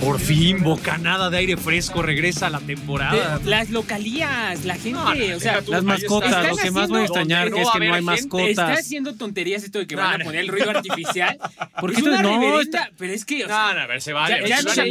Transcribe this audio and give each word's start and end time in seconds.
Por 0.00 0.18
fin, 0.18 0.62
bocanada 0.62 1.28
de 1.28 1.36
aire 1.38 1.56
fresco 1.58 2.00
regresa 2.00 2.46
a 2.46 2.50
la 2.50 2.60
temporada. 2.60 3.38
De- 3.38 3.50
las 3.50 3.68
localías, 3.68 4.64
la 4.64 4.74
gente, 4.74 4.92
No, 4.92 5.36
o 5.36 5.40
sea, 5.40 5.60
tú, 5.60 5.72
Las 5.72 5.82
mascotas, 5.84 6.48
lo 6.48 6.56
que 6.56 6.70
más 6.70 6.88
voy 6.88 7.00
a 7.02 7.04
extrañar 7.04 7.50
que 7.52 7.60
es 7.60 7.68
que 7.70 7.78
no 7.80 7.94
hay 7.94 8.02
gente, 8.02 8.14
está 8.50 8.62
mascotas. 8.62 8.78
haciendo 8.80 9.14
tonterías 9.14 9.62
esto 9.62 9.78
de 9.78 9.86
que 9.86 9.96
No, 9.96 10.02
van 10.02 10.22
a 10.22 10.24
poner 10.24 10.40
el 10.40 10.48
ruido 10.48 10.70
artificial. 10.76 11.38
¿Por 11.78 11.90
Es 11.90 11.98
qué 11.98 12.02
una 12.08 12.22
no, 12.22 12.60
está- 12.60 12.90
pero 12.96 13.12
es 13.12 13.26
que, 13.26 13.44
o 13.44 13.48
No, 13.48 13.54
sea, 13.54 13.74
no, 13.74 13.80
a 13.80 13.86
ver, 13.86 14.00
se 14.00 14.12
vale. 14.14 14.48
Ya- 14.48 14.60
ya 14.62 14.74
ya-. 14.74 14.84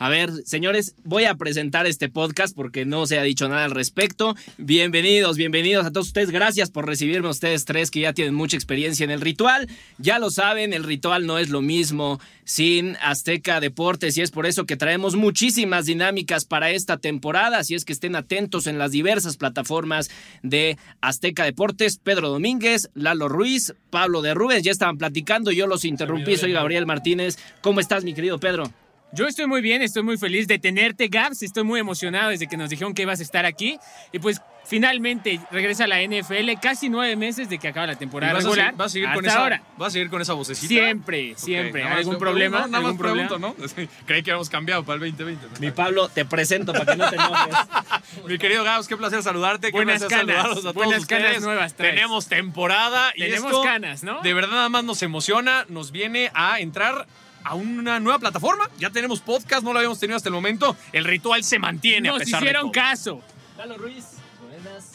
A 0.00 0.08
ver, 0.08 0.30
señores, 0.44 0.94
voy 1.02 1.24
a 1.24 1.34
presentar 1.34 1.88
este 1.88 2.08
podcast 2.08 2.54
porque 2.54 2.84
no 2.84 3.04
se 3.06 3.18
ha 3.18 3.22
dicho 3.24 3.48
nada 3.48 3.64
al 3.64 3.72
respecto. 3.72 4.36
Bienvenidos, 4.56 5.36
bienvenidos 5.36 5.84
a 5.84 5.90
todos 5.90 6.06
ustedes. 6.06 6.30
Gracias 6.30 6.70
por 6.70 6.86
recibirme 6.86 7.28
ustedes 7.28 7.64
tres 7.64 7.90
que 7.90 8.00
ya 8.00 8.12
tienen 8.12 8.32
mucha 8.34 8.56
experiencia 8.56 9.02
en 9.02 9.10
el 9.10 9.20
ritual. 9.20 9.68
Ya 9.98 10.20
lo 10.20 10.30
saben, 10.30 10.72
el 10.72 10.84
ritual 10.84 11.26
no 11.26 11.38
es 11.38 11.48
lo 11.48 11.62
mismo 11.62 12.20
sin 12.44 12.96
Azteca 13.02 13.58
Deportes 13.58 14.16
y 14.16 14.22
es 14.22 14.30
por 14.30 14.46
eso 14.46 14.66
que 14.66 14.76
traemos 14.76 15.16
muchísimas 15.16 15.86
dinámicas 15.86 16.44
para 16.44 16.70
esta 16.70 16.98
temporada. 16.98 17.58
Así 17.58 17.74
es 17.74 17.84
que 17.84 17.92
estén 17.92 18.14
atentos 18.14 18.68
en 18.68 18.78
las 18.78 18.92
diversas 18.92 19.36
plataformas 19.36 20.10
de 20.44 20.78
Azteca 21.00 21.42
Deportes. 21.42 21.98
Pedro 21.98 22.28
Domínguez, 22.28 22.88
Lalo 22.94 23.28
Ruiz, 23.28 23.74
Pablo 23.90 24.22
de 24.22 24.34
Rubens 24.34 24.62
ya 24.62 24.70
estaban 24.70 24.96
platicando. 24.96 25.50
Yo 25.50 25.66
los 25.66 25.84
interrumpí, 25.84 26.36
soy 26.36 26.52
Gabriel 26.52 26.86
Martínez. 26.86 27.36
¿Cómo 27.62 27.80
estás, 27.80 28.04
mi 28.04 28.14
querido 28.14 28.38
Pedro? 28.38 28.72
Yo 29.12 29.26
estoy 29.26 29.46
muy 29.46 29.60
bien, 29.62 29.82
estoy 29.82 30.02
muy 30.02 30.18
feliz 30.18 30.46
de 30.48 30.58
tenerte, 30.58 31.08
Gabs. 31.08 31.42
Estoy 31.42 31.64
muy 31.64 31.80
emocionado 31.80 32.30
desde 32.30 32.46
que 32.46 32.56
nos 32.56 32.70
dijeron 32.70 32.94
que 32.94 33.02
ibas 33.02 33.20
a 33.20 33.22
estar 33.22 33.46
aquí. 33.46 33.78
Y 34.12 34.18
pues 34.18 34.40
finalmente 34.66 35.40
regresa 35.50 35.84
a 35.84 35.86
la 35.86 36.02
NFL, 36.02 36.50
casi 36.60 36.90
nueve 36.90 37.16
meses 37.16 37.48
de 37.48 37.58
que 37.58 37.68
acaba 37.68 37.86
la 37.86 37.94
¿Y 37.94 37.96
temporada 37.96 38.34
vas, 38.34 38.44
a 38.44 38.48
regular. 38.48 38.66
seguir, 38.66 38.78
vas 38.78 38.86
a 38.86 38.90
seguir 38.92 39.08
con 39.08 39.16
hasta 39.16 39.30
esa, 39.30 39.40
ahora. 39.40 39.62
¿Vas 39.78 39.88
a 39.88 39.90
seguir 39.92 40.10
con 40.10 40.20
esa 40.20 40.34
vocecita? 40.34 40.68
Siempre, 40.68 41.34
siempre. 41.36 41.84
más 41.84 41.96
¿Algún 41.96 42.18
problema? 42.18 42.60
No, 42.60 42.66
nada 42.68 42.82
más 42.82 42.84
¿Algún 42.90 42.98
problema? 42.98 43.28
pregunto, 43.28 43.56
¿no? 43.58 43.86
Creí 44.06 44.22
que 44.22 44.30
habíamos 44.30 44.50
cambiado 44.50 44.84
para 44.84 44.96
el 44.96 45.00
2020. 45.16 45.46
¿no? 45.46 45.60
Mi 45.60 45.70
Pablo, 45.70 46.10
te 46.10 46.26
presento 46.26 46.72
para 46.74 46.84
que 46.84 46.96
no 46.96 47.08
te 47.08 47.16
enojes. 47.16 47.54
Mi 48.26 48.36
querido 48.36 48.62
Gabs, 48.62 48.88
qué 48.88 48.96
placer 48.98 49.22
saludarte. 49.22 49.68
qué 49.68 49.72
Buenas 49.72 50.00
placer 50.00 50.18
canas, 50.18 50.36
saludarlos 50.36 50.58
a 50.58 50.62
todos 50.72 50.74
buenas 50.74 51.06
canas 51.06 51.24
ustedes. 51.28 51.44
nuevas 51.44 51.74
traes. 51.74 51.94
Tenemos 51.94 52.26
temporada 52.28 53.12
y 53.16 53.22
Tenemos 53.22 53.50
esto 53.52 53.62
canas, 53.62 54.02
¿no? 54.04 54.20
De 54.20 54.34
verdad 54.34 54.50
nada 54.50 54.68
más 54.68 54.84
nos 54.84 55.02
emociona, 55.02 55.64
nos 55.70 55.92
viene 55.92 56.30
a 56.34 56.60
entrar 56.60 57.06
a 57.44 57.54
una 57.54 57.98
nueva 58.00 58.18
plataforma. 58.18 58.68
Ya 58.78 58.90
tenemos 58.90 59.20
podcast, 59.20 59.62
no 59.62 59.72
lo 59.72 59.78
habíamos 59.78 59.98
tenido 60.00 60.16
hasta 60.16 60.28
el 60.28 60.34
momento. 60.34 60.76
El 60.92 61.04
ritual 61.04 61.42
se 61.44 61.58
mantiene 61.58 62.08
a 62.08 62.12
Nos 62.12 62.20
de 62.24 62.30
hicieron 62.30 62.62
todo. 62.62 62.72
caso. 62.72 63.22
Lalo 63.56 63.78
Ruiz, 63.78 64.04
buenas. 64.50 64.92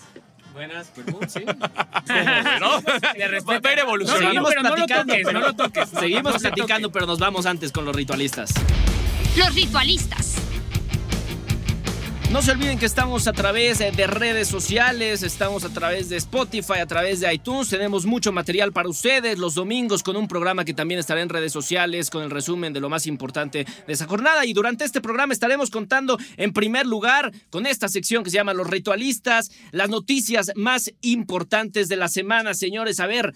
Buenas, 0.54 0.88
perdón, 0.90 1.28
sí. 1.30 1.44
¿no? 2.60 2.82
De 2.82 3.28
respeto. 3.28 3.62
Va 3.64 3.70
a 3.70 3.74
ir 3.74 3.80
evolucionando. 3.80 4.42
No, 4.42 4.48
pero 4.48 4.62
no 4.62 4.70
lo 4.70 4.76
platicando, 4.76 5.14
toques, 5.14 5.26
pero- 5.26 5.40
no 5.40 5.48
lo 5.48 5.54
toques. 5.56 5.90
Seguimos 5.90 6.38
platicando, 6.42 6.88
toque. 6.90 6.94
pero 6.94 7.06
nos 7.08 7.18
vamos 7.20 7.46
antes 7.48 7.72
con 7.72 7.86
los 7.86 7.96
ritualistas. 7.96 8.54
Los 9.36 9.54
ritualistas. 9.56 10.36
No 12.34 12.42
se 12.42 12.50
olviden 12.50 12.80
que 12.80 12.88
estamos 12.88 13.28
a 13.28 13.34
través 13.34 13.78
de 13.78 14.08
redes 14.08 14.48
sociales, 14.48 15.22
estamos 15.22 15.64
a 15.66 15.70
través 15.70 16.10
de 16.10 16.18
Spotify, 16.18 16.80
a 16.82 16.88
través 16.88 17.20
de 17.20 17.32
iTunes, 17.32 17.70
tenemos 17.70 18.08
mucho 18.08 18.32
material 18.32 18.74
para 18.74 18.90
ustedes 18.90 19.38
los 19.38 19.54
domingos 19.54 20.02
con 20.02 20.16
un 20.16 20.28
programa 20.28 20.66
que 20.66 20.74
también 20.74 21.00
estará 21.00 21.22
en 21.22 21.30
redes 21.30 21.54
sociales 21.54 22.10
con 22.10 22.24
el 22.24 22.32
resumen 22.32 22.74
de 22.74 22.80
lo 22.80 22.90
más 22.90 23.06
importante 23.06 23.68
de 23.86 23.94
esa 23.94 24.08
jornada. 24.08 24.48
Y 24.48 24.54
durante 24.54 24.84
este 24.84 25.00
programa 25.00 25.32
estaremos 25.32 25.70
contando 25.70 26.18
en 26.36 26.54
primer 26.54 26.88
lugar 26.88 27.32
con 27.52 27.68
esta 27.68 27.88
sección 27.88 28.24
que 28.24 28.32
se 28.32 28.38
llama 28.38 28.56
Los 28.56 28.68
Ritualistas, 28.68 29.52
las 29.72 29.90
noticias 29.90 30.54
más 30.56 30.92
importantes 31.02 31.88
de 31.88 31.98
la 31.98 32.08
semana, 32.08 32.56
señores, 32.56 33.00
a 33.00 33.06
ver, 33.06 33.36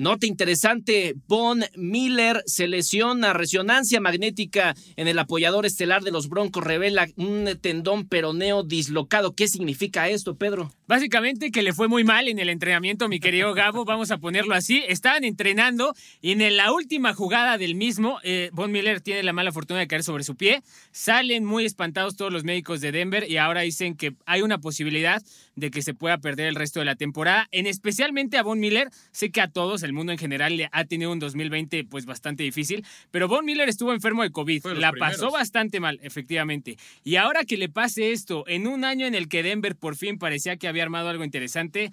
Nota 0.00 0.24
interesante, 0.24 1.14
Von 1.28 1.62
Miller 1.76 2.42
se 2.46 2.66
lesiona, 2.68 3.34
resonancia 3.34 4.00
magnética 4.00 4.74
en 4.96 5.08
el 5.08 5.18
apoyador 5.18 5.66
estelar 5.66 6.02
de 6.02 6.10
los 6.10 6.30
Broncos 6.30 6.64
revela 6.64 7.06
un 7.16 7.46
tendón 7.60 8.08
peroneo 8.08 8.62
dislocado. 8.62 9.34
¿Qué 9.34 9.46
significa 9.46 10.08
esto, 10.08 10.36
Pedro? 10.36 10.72
Básicamente 10.88 11.50
que 11.50 11.60
le 11.60 11.74
fue 11.74 11.86
muy 11.86 12.02
mal 12.02 12.28
en 12.28 12.38
el 12.38 12.48
entrenamiento, 12.48 13.08
mi 13.08 13.20
querido 13.20 13.52
Gabo, 13.54 13.84
vamos 13.84 14.10
a 14.10 14.16
ponerlo 14.16 14.54
así. 14.54 14.82
Estaban 14.88 15.22
entrenando 15.22 15.94
y 16.22 16.32
en 16.32 16.56
la 16.56 16.72
última 16.72 17.12
jugada 17.12 17.58
del 17.58 17.74
mismo, 17.74 18.20
eh, 18.22 18.48
Von 18.54 18.72
Miller 18.72 19.02
tiene 19.02 19.22
la 19.22 19.34
mala 19.34 19.52
fortuna 19.52 19.80
de 19.80 19.86
caer 19.86 20.02
sobre 20.02 20.24
su 20.24 20.34
pie. 20.34 20.62
Salen 20.92 21.44
muy 21.44 21.66
espantados 21.66 22.16
todos 22.16 22.32
los 22.32 22.42
médicos 22.42 22.80
de 22.80 22.90
Denver 22.90 23.30
y 23.30 23.36
ahora 23.36 23.60
dicen 23.60 23.98
que 23.98 24.14
hay 24.24 24.40
una 24.40 24.56
posibilidad 24.56 25.22
de 25.56 25.70
que 25.70 25.82
se 25.82 25.94
pueda 25.94 26.18
perder 26.18 26.46
el 26.46 26.54
resto 26.54 26.80
de 26.80 26.86
la 26.86 26.96
temporada. 26.96 27.48
En 27.52 27.66
especialmente 27.66 28.38
a 28.38 28.42
Von 28.42 28.60
Miller, 28.60 28.90
sé 29.12 29.30
que 29.30 29.40
a 29.40 29.48
todos, 29.48 29.82
el 29.82 29.92
mundo 29.92 30.12
en 30.12 30.18
general, 30.18 30.56
le 30.56 30.68
ha 30.72 30.84
tenido 30.84 31.12
un 31.12 31.18
2020 31.18 31.84
pues 31.84 32.06
bastante 32.06 32.42
difícil, 32.42 32.84
pero 33.10 33.28
Von 33.28 33.44
Miller 33.44 33.68
estuvo 33.68 33.92
enfermo 33.92 34.22
de 34.22 34.30
COVID. 34.30 34.64
La 34.64 34.92
primeros. 34.92 34.98
pasó 34.98 35.30
bastante 35.30 35.80
mal, 35.80 35.98
efectivamente. 36.02 36.76
Y 37.04 37.16
ahora 37.16 37.44
que 37.44 37.56
le 37.56 37.68
pase 37.68 38.12
esto, 38.12 38.44
en 38.46 38.66
un 38.66 38.84
año 38.84 39.06
en 39.06 39.14
el 39.14 39.28
que 39.28 39.42
Denver 39.42 39.76
por 39.76 39.96
fin 39.96 40.18
parecía 40.18 40.56
que 40.56 40.68
había 40.68 40.82
armado 40.82 41.08
algo 41.08 41.24
interesante, 41.24 41.92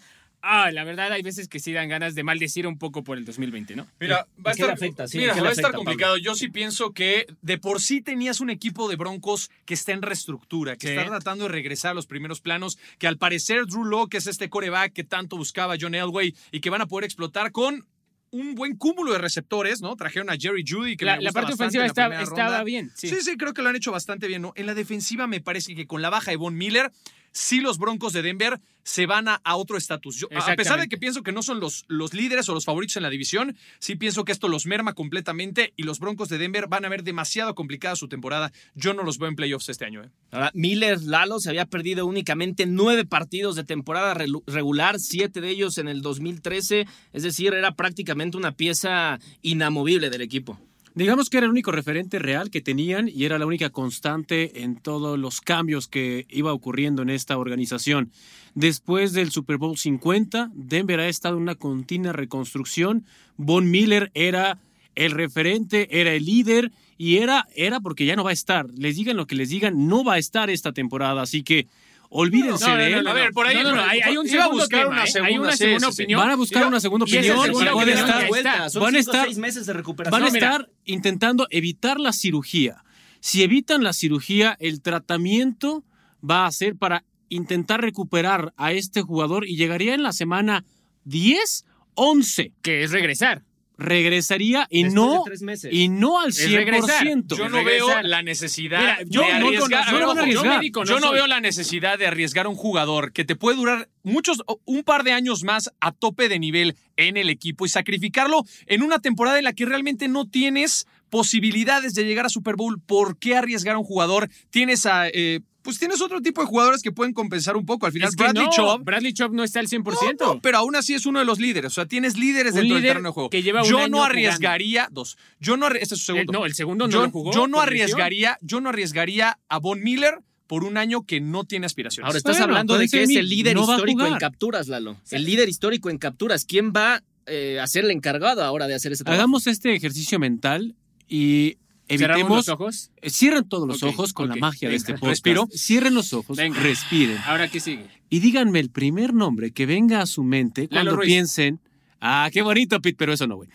ah, 0.50 0.72
la 0.72 0.84
verdad 0.84 1.12
hay 1.12 1.22
veces 1.22 1.48
que 1.48 1.60
sí 1.60 1.74
dan 1.74 1.90
ganas 1.90 2.16
de 2.16 2.24
maldecir 2.24 2.66
un 2.68 2.78
poco 2.78 3.04
por 3.04 3.18
el 3.18 3.26
2020, 3.26 3.76
¿no? 3.76 3.88
Mira, 4.00 4.28
va 4.46 4.52
a 4.52 4.54
¿Qué 4.54 4.62
le 4.62 4.66
estar, 4.66 4.72
afecta? 4.72 5.08
Sí, 5.08 5.18
mira, 5.20 5.34
¿qué 5.34 5.40
le 5.40 5.44
va 5.44 5.50
a 5.50 5.52
estar 5.52 5.66
afecta, 5.66 5.78
complicado. 5.78 6.18
Yo 6.18 6.36
sí 6.36 6.50
pienso 6.50 6.92
que 6.94 7.28
de 7.42 7.58
por 7.58 7.82
sí 7.82 8.02
tenías 8.02 8.40
un 8.42 8.50
equipo 8.50 8.90
de 8.90 8.96
Broncos 8.96 9.52
que 9.66 9.74
está 9.74 9.92
en 9.92 10.02
reestructura, 10.02 10.76
que 10.78 10.88
Sí. 10.88 10.94
está 10.94 11.06
tratando 11.08 11.44
de 11.46 11.50
regresar 11.50 11.92
a 11.92 11.94
los 11.94 12.08
primeros 12.08 12.42
planos, 12.42 12.78
que 12.98 13.08
al 13.08 13.18
parecer 13.18 13.66
Drew 13.66 14.08
que 14.10 14.18
es 14.18 14.28
este 14.28 14.50
coreback 14.50 14.94
que 14.94 15.04
tanto 15.04 15.38
buscaba 15.38 15.76
John 15.80 15.96
Elway 15.96 16.36
y 16.52 16.60
que 16.60 16.70
van 16.70 16.82
a 16.82 16.88
poder 16.88 17.06
explotar 17.06 17.52
con 17.52 17.86
un 18.30 18.56
buen 18.56 18.76
cúmulo 18.76 19.14
de 19.14 19.20
receptores, 19.20 19.82
¿no? 19.82 19.96
Trajeron 19.96 20.30
a 20.30 20.36
Jerry 20.38 20.64
Judy, 20.68 20.98
que 20.98 21.06
La, 21.06 21.16
me 21.16 21.24
la 21.24 21.32
parte 21.32 21.54
ofensiva 21.54 21.84
en 21.84 21.88
la 21.88 21.92
estaba, 21.92 22.08
primera 22.10 22.24
estaba 22.24 22.48
ronda. 22.50 22.64
bien. 22.66 22.92
Sí. 22.94 23.08
Sí. 23.08 23.22
sí, 23.22 23.38
creo 23.38 23.54
que 23.54 23.62
lo 23.62 23.70
han 23.70 23.78
hecho 23.78 23.92
bastante 23.94 24.28
bien, 24.28 24.42
¿no? 24.42 24.52
En 24.58 24.66
la 24.66 24.74
defensiva 24.74 25.28
me 25.28 25.40
parece 25.40 25.76
que 25.76 25.88
con 25.88 26.02
la 26.02 26.10
baja 26.10 26.32
de 26.32 26.38
Von 26.38 26.58
Miller, 26.58 26.92
sí 27.38 27.62
los 27.62 27.78
Broncos 27.78 28.14
de 28.14 28.22
Denver 28.22 28.60
se 28.84 29.06
van 29.06 29.28
a, 29.28 29.36
a 29.44 29.58
otro 29.58 29.78
estatus. 29.78 30.26
A 30.34 30.56
pesar 30.56 30.80
de 30.80 30.88
que 30.88 30.98
pienso 30.98 31.22
que 31.22 31.32
no 31.32 31.42
son 31.44 31.60
los, 31.60 31.86
los 31.88 32.14
líderes 32.14 32.48
o 32.48 32.54
los 32.54 32.66
favoritos 32.66 32.98
en 32.98 33.04
la 33.04 33.10
división, 33.10 33.58
sí 33.80 33.96
pienso 33.96 34.24
que 34.24 34.32
esto 34.32 34.48
los 34.48 34.66
merma 34.66 34.94
completamente 34.94 35.74
y 35.76 35.84
los 35.84 36.00
Broncos 36.00 36.30
de 36.30 36.38
Denver 36.38 36.68
van 36.68 36.86
a 36.86 36.90
ver 36.90 37.04
demasiado 37.04 37.54
complicada 37.54 37.96
su 37.96 38.08
temporada. 38.08 38.52
Yo 38.76 38.94
no 38.94 39.04
los 39.04 39.20
veo 39.20 39.28
en 39.28 39.36
playoffs 39.36 39.70
este 39.70 39.86
año. 39.86 40.04
¿eh? 40.04 40.10
Ahora, 40.32 40.52
Miller 40.54 41.02
Lalo 41.02 41.40
se 41.40 41.50
había 41.50 41.66
perdido 41.66 42.06
únicamente 42.06 42.66
nueve 42.66 43.06
partidos 43.06 43.56
de 43.56 43.66
temporada 43.66 44.16
regular, 44.48 45.00
siete 45.00 45.42
de 45.42 45.50
ellos 45.50 45.78
en 45.78 45.90
el 45.90 46.02
2013, 46.02 46.88
es 47.14 47.24
decir, 47.24 47.54
era 47.54 47.76
prácticamente 47.76 48.38
una 48.38 48.54
pieza 48.54 49.20
inamovible 49.42 50.10
del 50.10 50.22
equipo. 50.22 50.60
Digamos 50.98 51.30
que 51.30 51.38
era 51.38 51.46
el 51.46 51.52
único 51.52 51.72
referente 51.72 52.18
real 52.18 52.50
que 52.50 52.60
tenían 52.60 53.08
y 53.08 53.26
era 53.26 53.38
la 53.38 53.46
única 53.46 53.70
constante 53.70 54.64
en 54.64 54.78
todos 54.78 55.20
los 55.20 55.42
cambios 55.42 55.88
que 55.88 56.26
iba 56.28 56.52
ocurriendo 56.52 57.04
en 57.04 57.12
esta 57.12 57.38
organización. 57.38 58.10
Después 58.56 59.14
del 59.14 59.30
Super 59.30 59.58
Bowl 59.58 59.78
50, 59.78 60.50
Denver 60.56 61.00
ha 61.00 61.08
estado 61.08 61.36
en 61.36 61.44
una 61.44 61.54
continua 61.54 62.14
reconstrucción. 62.14 63.06
Von 63.38 63.70
Miller 63.70 64.10
era 64.16 64.58
el 64.96 65.12
referente, 65.12 65.88
era 66.02 66.14
el 66.14 66.26
líder 66.26 66.72
y 66.98 67.18
era, 67.18 67.48
era 67.56 67.80
porque 67.80 68.08
ya 68.08 68.16
no 68.16 68.24
va 68.24 68.32
a 68.32 68.34
estar. 68.34 68.68
Les 68.76 68.96
digan 68.96 69.18
lo 69.18 69.28
que 69.28 69.36
les 69.36 69.50
digan, 69.50 69.88
no 69.88 70.04
va 70.04 70.16
a 70.16 70.18
estar 70.18 70.50
esta 70.50 70.72
temporada. 70.72 71.22
Así 71.22 71.44
que 71.44 71.68
olvídense 72.10 72.66
No, 72.66 72.72
no, 72.72 72.78
de 72.78 72.94
él. 72.94 73.08
A 73.08 73.14
ver, 73.14 73.32
por 73.32 73.48
ahí- 73.48 73.56
hay, 73.58 74.00
hay 74.02 74.18
un 74.18 74.28
segundo 74.28 74.52
buscar 74.52 74.80
tema, 74.84 74.92
una 74.92 75.00
¿eh? 75.00 75.04
hay 75.04 75.12
segunda, 75.12 75.40
una 75.42 75.52
sí, 75.52 75.58
segunda 75.58 75.88
sí, 75.88 75.94
sí. 75.96 76.02
opinión. 76.04 76.20
Van 76.22 76.30
a 76.30 76.36
buscar 76.36 76.68
una 76.68 76.80
segunda 76.80 77.04
opinión 77.06 77.24
segunda 77.24 77.74
opinión 77.74 77.98
estar. 78.30 78.70
Son 78.70 78.82
van 78.84 78.96
a 78.96 79.00
estar- 79.00 79.26
seis 79.26 79.38
meses 79.38 79.66
de 79.66 79.74
recuperación. 79.74 80.20
van 80.22 80.30
a 80.30 80.34
estar 80.34 80.70
intentando 80.86 81.48
evitar 81.50 82.00
la 82.00 82.14
cirugía. 82.14 82.84
Si 83.20 83.44
evitan 83.44 83.84
la 83.84 83.94
cirugía, 83.94 84.56
el 84.60 84.82
tratamiento 84.82 85.84
va 86.28 86.46
a 86.46 86.52
ser 86.52 86.76
para 86.76 87.04
intentar 87.30 87.82
recuperar 87.82 88.54
a 88.58 88.72
este 88.72 89.02
jugador 89.02 89.46
y 89.48 89.58
llegaría 89.58 89.94
en 89.94 90.04
la 90.04 90.14
semana 90.14 90.64
10, 91.04 91.66
11. 91.96 92.54
Que 92.62 92.84
es 92.84 92.92
regresar. 92.92 93.44
Regresaría 93.78 94.68
y 94.70 94.84
Después 94.84 94.94
no 94.96 95.14
de 95.14 95.20
tres 95.26 95.42
meses. 95.44 95.74
y 95.74 95.88
no 95.88 96.20
al 96.20 96.30
Es 96.30 96.52
regresar. 96.52 97.06
100%. 97.06 97.38
Yo 97.38 97.50
no 97.50 97.64
veo 97.64 98.02
la 98.02 98.22
necesidad 98.24 98.80
Mira, 98.80 98.98
yo 99.06 99.22
de 99.22 99.40
no 99.40 99.48
arriesgar. 99.48 99.92
ver, 99.94 100.02
no 100.02 100.12
ojo, 100.12 100.16
yo 100.26 100.42
arriesgar. 100.42 100.86
Yo 100.86 101.00
no 101.00 101.08
soy. 101.08 101.16
veo 101.16 101.28
la 101.28 101.40
necesidad 101.40 102.00
de 102.00 102.08
arriesgar 102.08 102.46
a 102.48 102.50
un 102.50 102.56
jugador 102.56 103.14
que 103.14 103.24
te 103.26 103.36
puede 103.36 103.58
durar 103.58 103.90
muchos, 104.04 104.42
un 104.66 104.84
par 104.84 105.04
de 105.04 105.12
años 105.12 105.44
más 105.44 105.72
a 105.80 105.92
tope 105.92 106.28
de 106.30 106.40
nivel 106.40 106.76
en 106.98 107.18
el 107.18 107.30
equipo 107.30 107.66
y 107.66 107.70
sacrificarlo 107.70 108.44
en 108.66 108.84
una 108.84 109.00
temporada 109.00 109.38
en 109.38 109.46
la 109.46 109.54
que 109.54 109.66
realmente 109.66 110.08
no 110.08 110.28
tienes 110.28 110.86
posibilidades 111.10 111.94
de 111.94 112.06
llegar 112.06 112.26
a 112.26 112.30
Super 112.30 112.56
Bowl. 112.56 112.80
¿Por 112.82 113.18
qué 113.18 113.36
arriesgar 113.36 113.76
a 113.76 113.80
un 113.80 113.86
jugador? 113.86 114.30
Tienes 114.50 114.86
a. 114.86 115.08
eh, 115.08 115.40
pues 115.68 115.80
tienes 115.80 116.00
otro 116.02 116.22
tipo 116.22 116.40
de 116.40 116.48
jugadores 116.48 116.82
que 116.82 116.94
pueden 116.94 117.14
compensar 117.14 117.58
un 117.58 117.66
poco. 117.66 117.86
Al 117.88 117.92
final, 117.92 118.08
Es 118.08 118.16
que 118.16 118.24
Bradley 118.24 118.46
no, 118.46 118.52
Chubb. 118.52 118.86
Bradley 118.86 119.12
Chubb 119.12 119.34
no 119.34 119.44
está 119.44 119.60
al 119.60 119.68
100%. 119.68 120.16
No, 120.18 120.36
no, 120.36 120.42
pero 120.42 120.60
aún 120.60 120.78
así 120.78 120.94
es 120.94 121.06
uno 121.06 121.20
de 121.20 121.26
los 121.26 121.40
líderes. 121.40 121.74
O 121.74 121.76
sea, 121.76 121.86
tienes 121.86 122.18
líderes 122.18 122.54
dentro 122.54 122.76
del 122.76 122.84
terreno 122.86 123.10
de 123.10 123.14
juego. 123.14 123.30
que 123.30 123.44
lleva 123.44 123.64
un 123.64 123.68
yo 123.70 123.80
año 123.80 123.90
no 123.90 124.04
arriesgaría. 124.06 124.88
Dos. 124.92 125.18
Yo 125.42 125.58
no. 125.58 125.68
Este 125.68 125.96
es 125.96 126.00
su 126.00 126.06
segundo. 126.06 126.32
Eh, 126.32 126.38
no, 126.40 126.46
el 126.46 126.54
segundo 126.54 126.88
no 126.88 126.94
yo, 126.94 127.04
lo 127.04 127.12
jugó 127.12 127.34
yo 127.34 127.48
no 127.48 127.60
arriesgaría. 127.60 128.38
Yo 128.40 128.62
no 128.62 128.70
arriesgaría 128.70 129.40
a 129.50 129.60
Von 129.60 129.84
Miller 129.84 130.20
por 130.48 130.64
un 130.64 130.78
año 130.78 131.04
que 131.04 131.20
no 131.22 131.44
tiene 131.44 131.66
aspiraciones. 131.66 132.08
Ahora 132.08 132.18
estás 132.18 132.38
Bueno, 132.38 132.46
hablando 132.54 132.78
de 132.78 132.88
que 132.88 133.04
es 133.04 133.10
el 133.16 133.30
líder 133.30 133.56
no 133.56 133.70
histórico 133.70 134.06
en 134.06 134.16
capturas, 134.16 134.68
Lalo. 134.68 134.98
El 135.12 135.26
líder 135.26 135.50
histórico 135.50 135.90
en 135.90 135.98
capturas. 135.98 136.46
¿Quién 136.46 136.72
va 136.76 137.04
eh, 137.26 137.60
a 137.60 137.68
ser 137.68 137.84
el 137.86 137.92
encargado 137.92 138.44
ahora 138.44 138.68
de 138.68 138.76
hacer 138.76 138.92
ese 138.94 139.04
trabajo? 139.04 139.22
Hagamos 139.22 139.48
este 139.48 139.76
ejercicio 139.76 140.18
mental 140.20 140.76
y 141.08 141.58
Cerramos 141.90 142.16
evitemos. 142.18 142.38
los 142.38 142.50
ojos. 142.50 142.92
eh, 143.02 143.10
Cierren 143.10 143.48
todos 143.48 143.68
los 143.68 143.82
ojos 143.84 144.14
con 144.14 144.28
la 144.30 144.36
magia 144.38 144.70
de 144.70 144.76
este 144.76 144.94
podcast. 144.94 145.10
respiro. 145.10 145.48
Cierren 145.54 145.94
los 145.94 146.14
ojos, 146.14 146.38
Venga. 146.38 146.60
respiren. 146.62 147.18
Ahora, 147.26 147.50
¿qué 147.50 147.60
sigue? 147.60 147.86
Y 148.10 148.20
díganme 148.20 148.60
el 148.60 148.70
primer 148.70 149.14
nombre 149.14 149.52
que 149.52 149.66
venga 149.66 150.02
a 150.02 150.06
su 150.06 150.24
mente 150.24 150.68
cuando 150.70 150.96
Ruiz. 150.96 151.08
piensen. 151.08 151.60
Ah, 152.00 152.30
qué 152.32 152.42
bonito, 152.42 152.80
Pete, 152.82 152.96
pero 152.98 153.12
eso 153.14 153.26
no, 153.28 153.36
güey. 153.38 153.50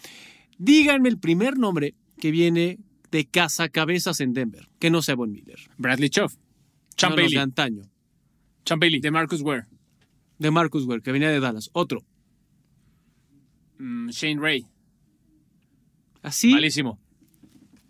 Díganme 0.58 1.08
el 1.08 1.18
primer 1.18 1.58
nombre 1.58 1.94
que 2.18 2.30
viene 2.30 2.78
de 3.10 3.26
cazacabezas 3.26 4.20
en 4.20 4.32
Denver, 4.32 4.68
que 4.78 4.90
no 4.90 5.02
sea 5.02 5.14
Von 5.14 5.30
Miller. 5.32 5.58
Bradley 5.76 6.08
Chubb. 6.10 6.32
Champ 6.96 7.10
No, 7.12 7.16
los 7.16 7.24
Bailey. 7.24 7.34
de 7.36 7.40
antaño. 7.42 7.82
Champ 8.64 8.80
Bailey. 8.80 9.00
De 9.00 9.10
Marcus 9.10 9.40
Ware. 9.42 9.64
De 10.38 10.50
Marcus 10.50 10.84
Ware, 10.84 11.02
que 11.02 11.12
venía 11.12 11.28
de 11.30 11.40
Dallas. 11.40 11.70
Otro. 11.72 12.04
Mm, 13.78 14.10
Shane 14.10 14.40
Ray. 14.40 14.66
Así. 16.22 16.52
Malísimo. 16.52 16.98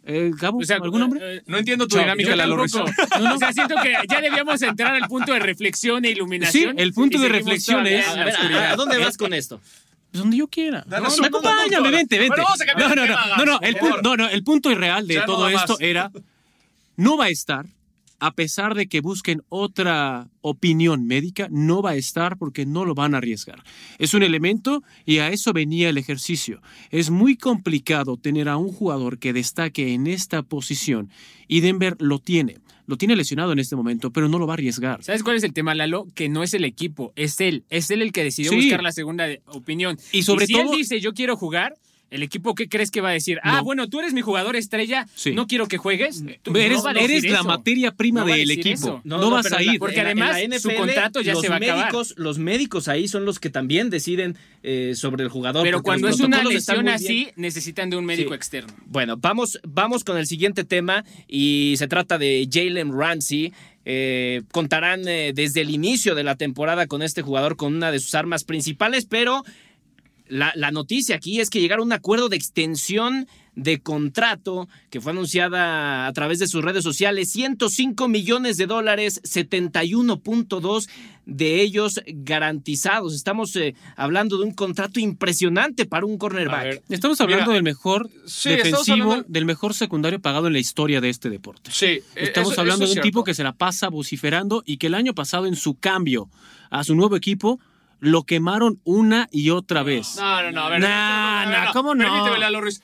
Eh, 0.04 0.32
Gabo, 0.36 0.58
O 0.58 0.64
sea, 0.64 0.76
¿algún 0.76 0.98
nombre? 1.00 1.20
eh, 1.20 1.36
eh, 1.36 1.42
No 1.46 1.58
entiendo 1.58 1.86
tu 1.86 1.96
dinámica, 1.96 2.34
Lalo 2.34 2.56
Ruiz. 2.56 2.72
tampoco. 2.72 2.92
O 3.34 3.38
sea, 3.38 3.52
siento 3.52 3.74
que 3.82 3.94
ya 4.08 4.20
debíamos 4.20 4.60
entrar 4.62 4.94
al 4.94 5.08
punto 5.08 5.32
de 5.32 5.38
reflexión 5.38 6.04
e 6.04 6.08
Sí, 6.08 6.14
iluminación. 6.14 6.78
el 6.78 6.92
punto 6.92 7.18
de 7.18 7.28
reflexión 7.28 7.86
es- 7.86 8.08
A 8.08 8.16
la 8.16 8.24
ver, 8.24 8.34
¿a-. 8.36 8.70
¿a 8.72 8.76
dónde 8.76 8.98
vas 8.98 9.16
con 9.16 9.32
esto? 9.32 9.60
Pues 10.10 10.20
donde 10.22 10.36
yo 10.36 10.48
quiera. 10.48 10.84
No, 10.88 11.04
punto, 11.04 11.24
acompáñame, 11.24 11.90
vente, 11.90 12.18
vente. 12.18 12.28
Bueno, 12.28 12.42
vamos 12.44 12.60
a 12.60 12.64
no, 12.64 12.88
de 12.88 12.96
no, 12.96 13.02
tema, 13.06 13.26
no, 13.36 13.44
no, 13.44 13.44
no, 13.46 13.60
el 13.62 13.76
no, 14.02 14.16
no, 14.16 14.28
el 14.28 14.44
punto 14.44 14.70
irreal 14.70 15.06
de 15.06 15.14
Ya 15.14 15.20
no 15.20 15.26
todo 15.26 15.44
más. 15.50 15.54
esto 15.62 15.76
era, 15.80 16.10
no 16.96 17.16
va 17.16 17.26
a 17.26 17.28
estar, 17.30 17.64
a 18.24 18.34
pesar 18.34 18.76
de 18.76 18.86
que 18.86 19.00
busquen 19.00 19.42
otra 19.48 20.28
opinión 20.42 21.06
médica, 21.06 21.48
no 21.50 21.82
va 21.82 21.90
a 21.90 21.96
estar 21.96 22.36
porque 22.38 22.66
no 22.66 22.84
lo 22.84 22.94
van 22.94 23.14
a 23.14 23.18
arriesgar. 23.18 23.64
Es 23.98 24.14
un 24.14 24.22
elemento 24.22 24.84
y 25.04 25.18
a 25.18 25.28
eso 25.30 25.52
venía 25.52 25.88
el 25.88 25.98
ejercicio. 25.98 26.62
Es 26.90 27.10
muy 27.10 27.36
complicado 27.36 28.16
tener 28.16 28.48
a 28.48 28.56
un 28.58 28.68
jugador 28.72 29.18
que 29.18 29.32
destaque 29.32 29.92
en 29.92 30.06
esta 30.06 30.42
posición 30.44 31.10
y 31.48 31.60
Denver 31.62 31.96
lo 31.98 32.20
tiene. 32.20 32.58
Lo 32.86 32.96
tiene 32.96 33.14
lesionado 33.16 33.52
en 33.52 33.58
este 33.60 33.76
momento, 33.76 34.10
pero 34.12 34.28
no 34.28 34.38
lo 34.38 34.46
va 34.46 34.52
a 34.52 34.56
arriesgar. 34.56 35.02
¿Sabes 35.02 35.22
cuál 35.22 35.36
es 35.36 35.44
el 35.44 35.52
tema, 35.52 35.74
Lalo? 35.74 36.06
Que 36.14 36.28
no 36.28 36.42
es 36.42 36.52
el 36.52 36.64
equipo, 36.64 37.12
es 37.16 37.40
él. 37.40 37.64
Es 37.70 37.90
él 37.90 38.02
el 38.02 38.12
que 38.12 38.24
decidió 38.24 38.50
Sí. 38.50 38.56
buscar 38.56 38.82
la 38.82 38.90
segunda 38.92 39.26
opinión. 39.46 39.96
Y 40.12 40.22
sobre 40.24 40.46
si 40.46 40.52
todo- 40.54 40.62
él 40.72 40.78
dice, 40.78 41.00
yo 41.00 41.12
quiero 41.12 41.36
jugar, 41.36 41.74
¿el 42.12 42.22
equipo 42.22 42.54
qué 42.54 42.68
crees 42.68 42.90
que 42.90 43.00
va 43.00 43.08
a 43.08 43.12
decir? 43.12 43.40
Ah, 43.42 43.56
No. 43.56 43.64
bueno, 43.64 43.88
tú 43.88 43.98
eres 44.00 44.12
mi 44.12 44.20
jugador 44.20 44.54
estrella, 44.54 45.06
Sí. 45.14 45.32
no 45.32 45.46
quiero 45.46 45.66
que 45.66 45.78
juegues. 45.78 46.22
Tú- 46.42 46.56
Eres, 46.56 46.78
no 46.78 46.84
va 46.84 46.90
a 46.90 46.94
decir 46.94 47.10
eres 47.10 47.30
la 47.32 47.42
materia 47.42 47.90
prima 47.92 48.20
No 48.20 48.26
del 48.26 48.50
equipo. 48.50 49.00
No, 49.04 49.30
vas 49.30 49.46
a 49.50 49.56
la- 49.56 49.62
ir. 49.62 49.78
Porque 49.78 50.00
además, 50.00 50.36
su 50.38 50.44
NFL, 50.70 50.76
contrato 50.76 51.20
ya 51.22 51.32
los 51.32 51.42
se 51.42 51.48
va 51.48 51.54
a 51.54 51.58
acabar. 51.58 51.78
médicos, 51.86 52.14
Los 52.16 52.38
médicos 52.38 52.88
ahí 52.88 53.08
son 53.08 53.24
los 53.24 53.38
que 53.40 53.50
también 53.50 53.90
deciden 53.90 54.36
eh, 54.64 54.92
sobre 54.94 55.24
el 55.24 55.28
jugador. 55.28 55.64
Pero 55.64 55.82
cuando 55.82 56.06
es 56.08 56.20
una 56.20 56.44
lesión 56.44 56.86
así, 56.88 57.30
necesitan 57.34 57.90
de 57.90 57.96
un 57.96 58.04
médico 58.04 58.30
Sí. 58.30 58.36
externo. 58.36 58.72
Bueno, 58.86 59.16
vamos, 59.16 59.58
vamos 59.66 60.04
con 60.04 60.16
el 60.18 60.26
siguiente 60.28 60.62
tema 60.62 61.04
y 61.26 61.74
se 61.78 61.88
trata 61.88 62.16
de 62.18 62.48
Jalen 62.52 62.92
Ramsey. 62.96 63.52
Eh, 63.84 64.42
contarán 64.52 65.08
eh, 65.08 65.32
desde 65.34 65.60
el 65.62 65.70
inicio 65.70 66.14
de 66.14 66.22
la 66.22 66.36
temporada 66.36 66.86
con 66.86 67.02
este 67.02 67.22
jugador 67.22 67.56
con 67.56 67.74
una 67.74 67.90
de 67.90 67.98
sus 67.98 68.14
armas 68.14 68.44
principales, 68.44 69.06
pero 69.06 69.42
la, 70.32 70.52
la 70.56 70.70
noticia 70.70 71.16
aquí 71.16 71.40
es 71.40 71.50
que 71.50 71.60
llegaron 71.60 71.82
a 71.82 71.86
un 71.86 71.92
acuerdo 71.92 72.28
de 72.28 72.36
extensión 72.36 73.26
de 73.54 73.80
contrato 73.82 74.66
que 74.88 75.00
fue 75.02 75.12
anunciada 75.12 76.06
a 76.06 76.12
través 76.14 76.38
de 76.38 76.46
sus 76.48 76.64
redes 76.64 76.82
sociales, 76.82 77.30
105 77.32 78.08
millones 78.08 78.56
de 78.56 78.66
dólares, 78.66 79.20
71.2 79.24 80.88
de 81.26 81.60
ellos 81.60 82.00
garantizados. 82.06 83.14
Estamos 83.14 83.54
eh, 83.56 83.74
hablando 83.96 84.38
de 84.38 84.44
un 84.44 84.52
contrato 84.52 84.98
impresionante 85.00 85.84
para 85.86 86.06
un 86.06 86.18
cornerback. 86.18 86.62
ver, 86.64 86.82
Estamos 86.88 87.20
hablando 87.20 87.44
Mira, 87.46 87.54
del 87.54 87.62
mejor 87.62 88.08
sí, 88.26 88.50
defensivo, 88.50 89.22
del 89.28 89.44
mejor 89.44 89.74
secundario 89.74 90.20
pagado 90.20 90.46
en 90.46 90.52
la 90.54 90.58
historia 90.58 91.00
de 91.00 91.10
este 91.10 91.30
deporte. 91.30 91.70
Sí, 91.72 91.86
eh, 91.86 92.02
Estamos 92.16 92.52
eso- 92.52 92.60
hablando 92.60 92.84
eso 92.84 92.94
de 92.94 93.00
un 93.00 93.04
tipo 93.04 93.24
que 93.24 93.34
se 93.34 93.44
la 93.44 93.52
pasa 93.52 93.88
vociferando 93.88 94.62
y 94.66 94.78
que 94.78 94.86
el 94.88 94.94
año 94.94 95.14
pasado 95.14 95.46
en 95.46 95.56
su 95.56 95.74
cambio 95.74 96.28
a 96.70 96.84
su 96.84 96.94
nuevo 96.94 97.16
equipo 97.16 97.60
lo 98.02 98.24
quemaron 98.24 98.80
una 98.82 99.28
y 99.30 99.50
otra 99.50 99.84
vez. 99.84 100.16
No, 100.16 100.42
no, 100.42 100.50
no, 100.50 100.62
a 100.62 100.68
ver. 100.70 100.80
Nah, 100.80 101.72
¿cómo 101.72 101.94
no? 101.94 102.02
Permíteme, 102.02 102.38
Lalo 102.38 102.60
Ruiz. 102.60 102.82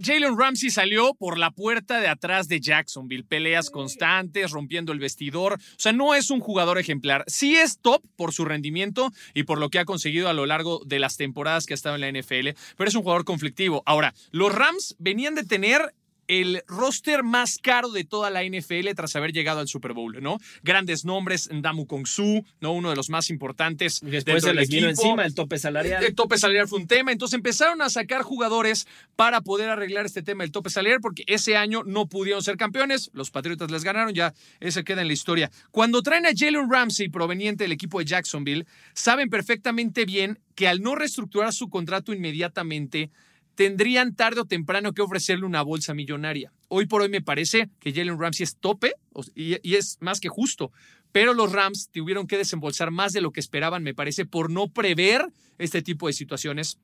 Jalen 0.00 0.38
Ramsey 0.38 0.70
salió 0.70 1.12
por 1.12 1.38
la 1.38 1.50
puerta 1.50 2.00
de 2.00 2.08
atrás 2.08 2.48
de 2.48 2.58
Jacksonville, 2.58 3.24
peleas 3.24 3.68
constantes, 3.68 4.52
rompiendo 4.52 4.92
el 4.92 5.00
vestidor. 5.00 5.54
O 5.54 5.76
sea, 5.76 5.92
no 5.92 6.14
es 6.14 6.30
un 6.30 6.40
jugador 6.40 6.78
ejemplar. 6.78 7.24
Sí 7.26 7.56
es 7.56 7.78
top 7.78 8.02
por 8.16 8.32
su 8.32 8.46
rendimiento 8.46 9.12
y 9.34 9.42
por 9.42 9.58
lo 9.58 9.68
que 9.68 9.80
ha 9.80 9.84
conseguido 9.84 10.30
a 10.30 10.32
lo 10.32 10.46
largo 10.46 10.80
de 10.86 10.98
las 10.98 11.18
temporadas 11.18 11.66
que 11.66 11.74
ha 11.74 11.76
estado 11.76 11.96
en 11.96 12.00
la 12.00 12.20
NFL, 12.20 12.50
pero 12.78 12.88
es 12.88 12.94
un 12.94 13.02
jugador 13.02 13.26
conflictivo. 13.26 13.82
Ahora, 13.84 14.14
los 14.30 14.54
Rams 14.54 14.96
venían 14.98 15.34
de 15.34 15.44
tener 15.44 15.94
el 16.28 16.62
roster 16.68 17.24
más 17.24 17.58
caro 17.58 17.90
de 17.90 18.04
toda 18.04 18.30
la 18.30 18.44
NFL 18.44 18.88
tras 18.94 19.16
haber 19.16 19.32
llegado 19.32 19.60
al 19.60 19.68
Super 19.68 19.94
Bowl, 19.94 20.22
¿no? 20.22 20.38
Grandes 20.62 21.04
nombres, 21.04 21.50
Ndamu 21.52 21.86
Kongsu, 21.86 22.44
¿no? 22.60 22.72
Uno 22.72 22.90
de 22.90 22.96
los 22.96 23.10
más 23.10 23.30
importantes. 23.30 24.00
Y 24.02 24.10
después 24.10 24.42
se 24.42 24.48
del 24.48 24.56
les 24.56 24.68
vino 24.68 24.88
encima 24.88 25.24
el 25.24 25.34
tope 25.34 25.58
salarial. 25.58 26.04
El 26.04 26.14
tope 26.14 26.38
salarial 26.38 26.68
fue 26.68 26.78
un 26.78 26.86
tema, 26.86 27.10
entonces 27.12 27.34
empezaron 27.34 27.82
a 27.82 27.88
sacar 27.90 28.22
jugadores 28.22 28.86
para 29.16 29.40
poder 29.40 29.70
arreglar 29.70 30.06
este 30.06 30.22
tema 30.22 30.44
del 30.44 30.52
tope 30.52 30.70
salarial, 30.70 31.00
porque 31.00 31.24
ese 31.26 31.56
año 31.56 31.82
no 31.84 32.06
pudieron 32.06 32.42
ser 32.42 32.56
campeones, 32.56 33.10
los 33.14 33.30
Patriotas 33.30 33.70
les 33.70 33.82
ganaron, 33.82 34.14
ya 34.14 34.34
ese 34.60 34.84
queda 34.84 35.00
en 35.00 35.08
la 35.08 35.14
historia. 35.14 35.50
Cuando 35.70 36.02
traen 36.02 36.26
a 36.26 36.30
Jalen 36.36 36.70
Ramsey 36.70 37.08
proveniente 37.08 37.64
del 37.64 37.72
equipo 37.72 37.98
de 37.98 38.04
Jacksonville, 38.04 38.66
saben 38.92 39.30
perfectamente 39.30 40.04
bien 40.04 40.38
que 40.54 40.68
al 40.68 40.82
no 40.82 40.94
reestructurar 40.94 41.52
su 41.52 41.70
contrato 41.70 42.12
inmediatamente, 42.12 43.10
tendrían 43.58 44.14
tarde 44.14 44.40
o 44.42 44.44
temprano 44.44 44.92
que 44.94 45.02
ofrecerle 45.02 45.44
una 45.44 45.62
bolsa 45.62 45.92
millonaria. 45.92 46.52
Hoy 46.68 46.86
por 46.86 47.02
hoy 47.02 47.08
me 47.08 47.20
parece 47.22 47.68
que 47.80 47.92
Jalen 47.92 48.16
Ramsey 48.16 48.44
es 48.44 48.54
tope 48.56 48.92
y, 49.34 49.56
y 49.68 49.74
es 49.74 49.98
más 50.00 50.20
que 50.20 50.28
justo. 50.28 50.70
Pero 51.10 51.34
los 51.34 51.50
Rams 51.50 51.90
tuvieron 51.92 52.28
que 52.28 52.36
desembolsar 52.36 52.92
más 52.92 53.12
de 53.12 53.20
lo 53.20 53.32
que 53.32 53.40
esperaban, 53.40 53.82
me 53.82 53.94
parece, 53.94 54.26
por 54.26 54.48
no 54.48 54.68
prever 54.68 55.26
este 55.58 55.82
tipo 55.82 56.06
de 56.06 56.12
situaciones. 56.12 56.78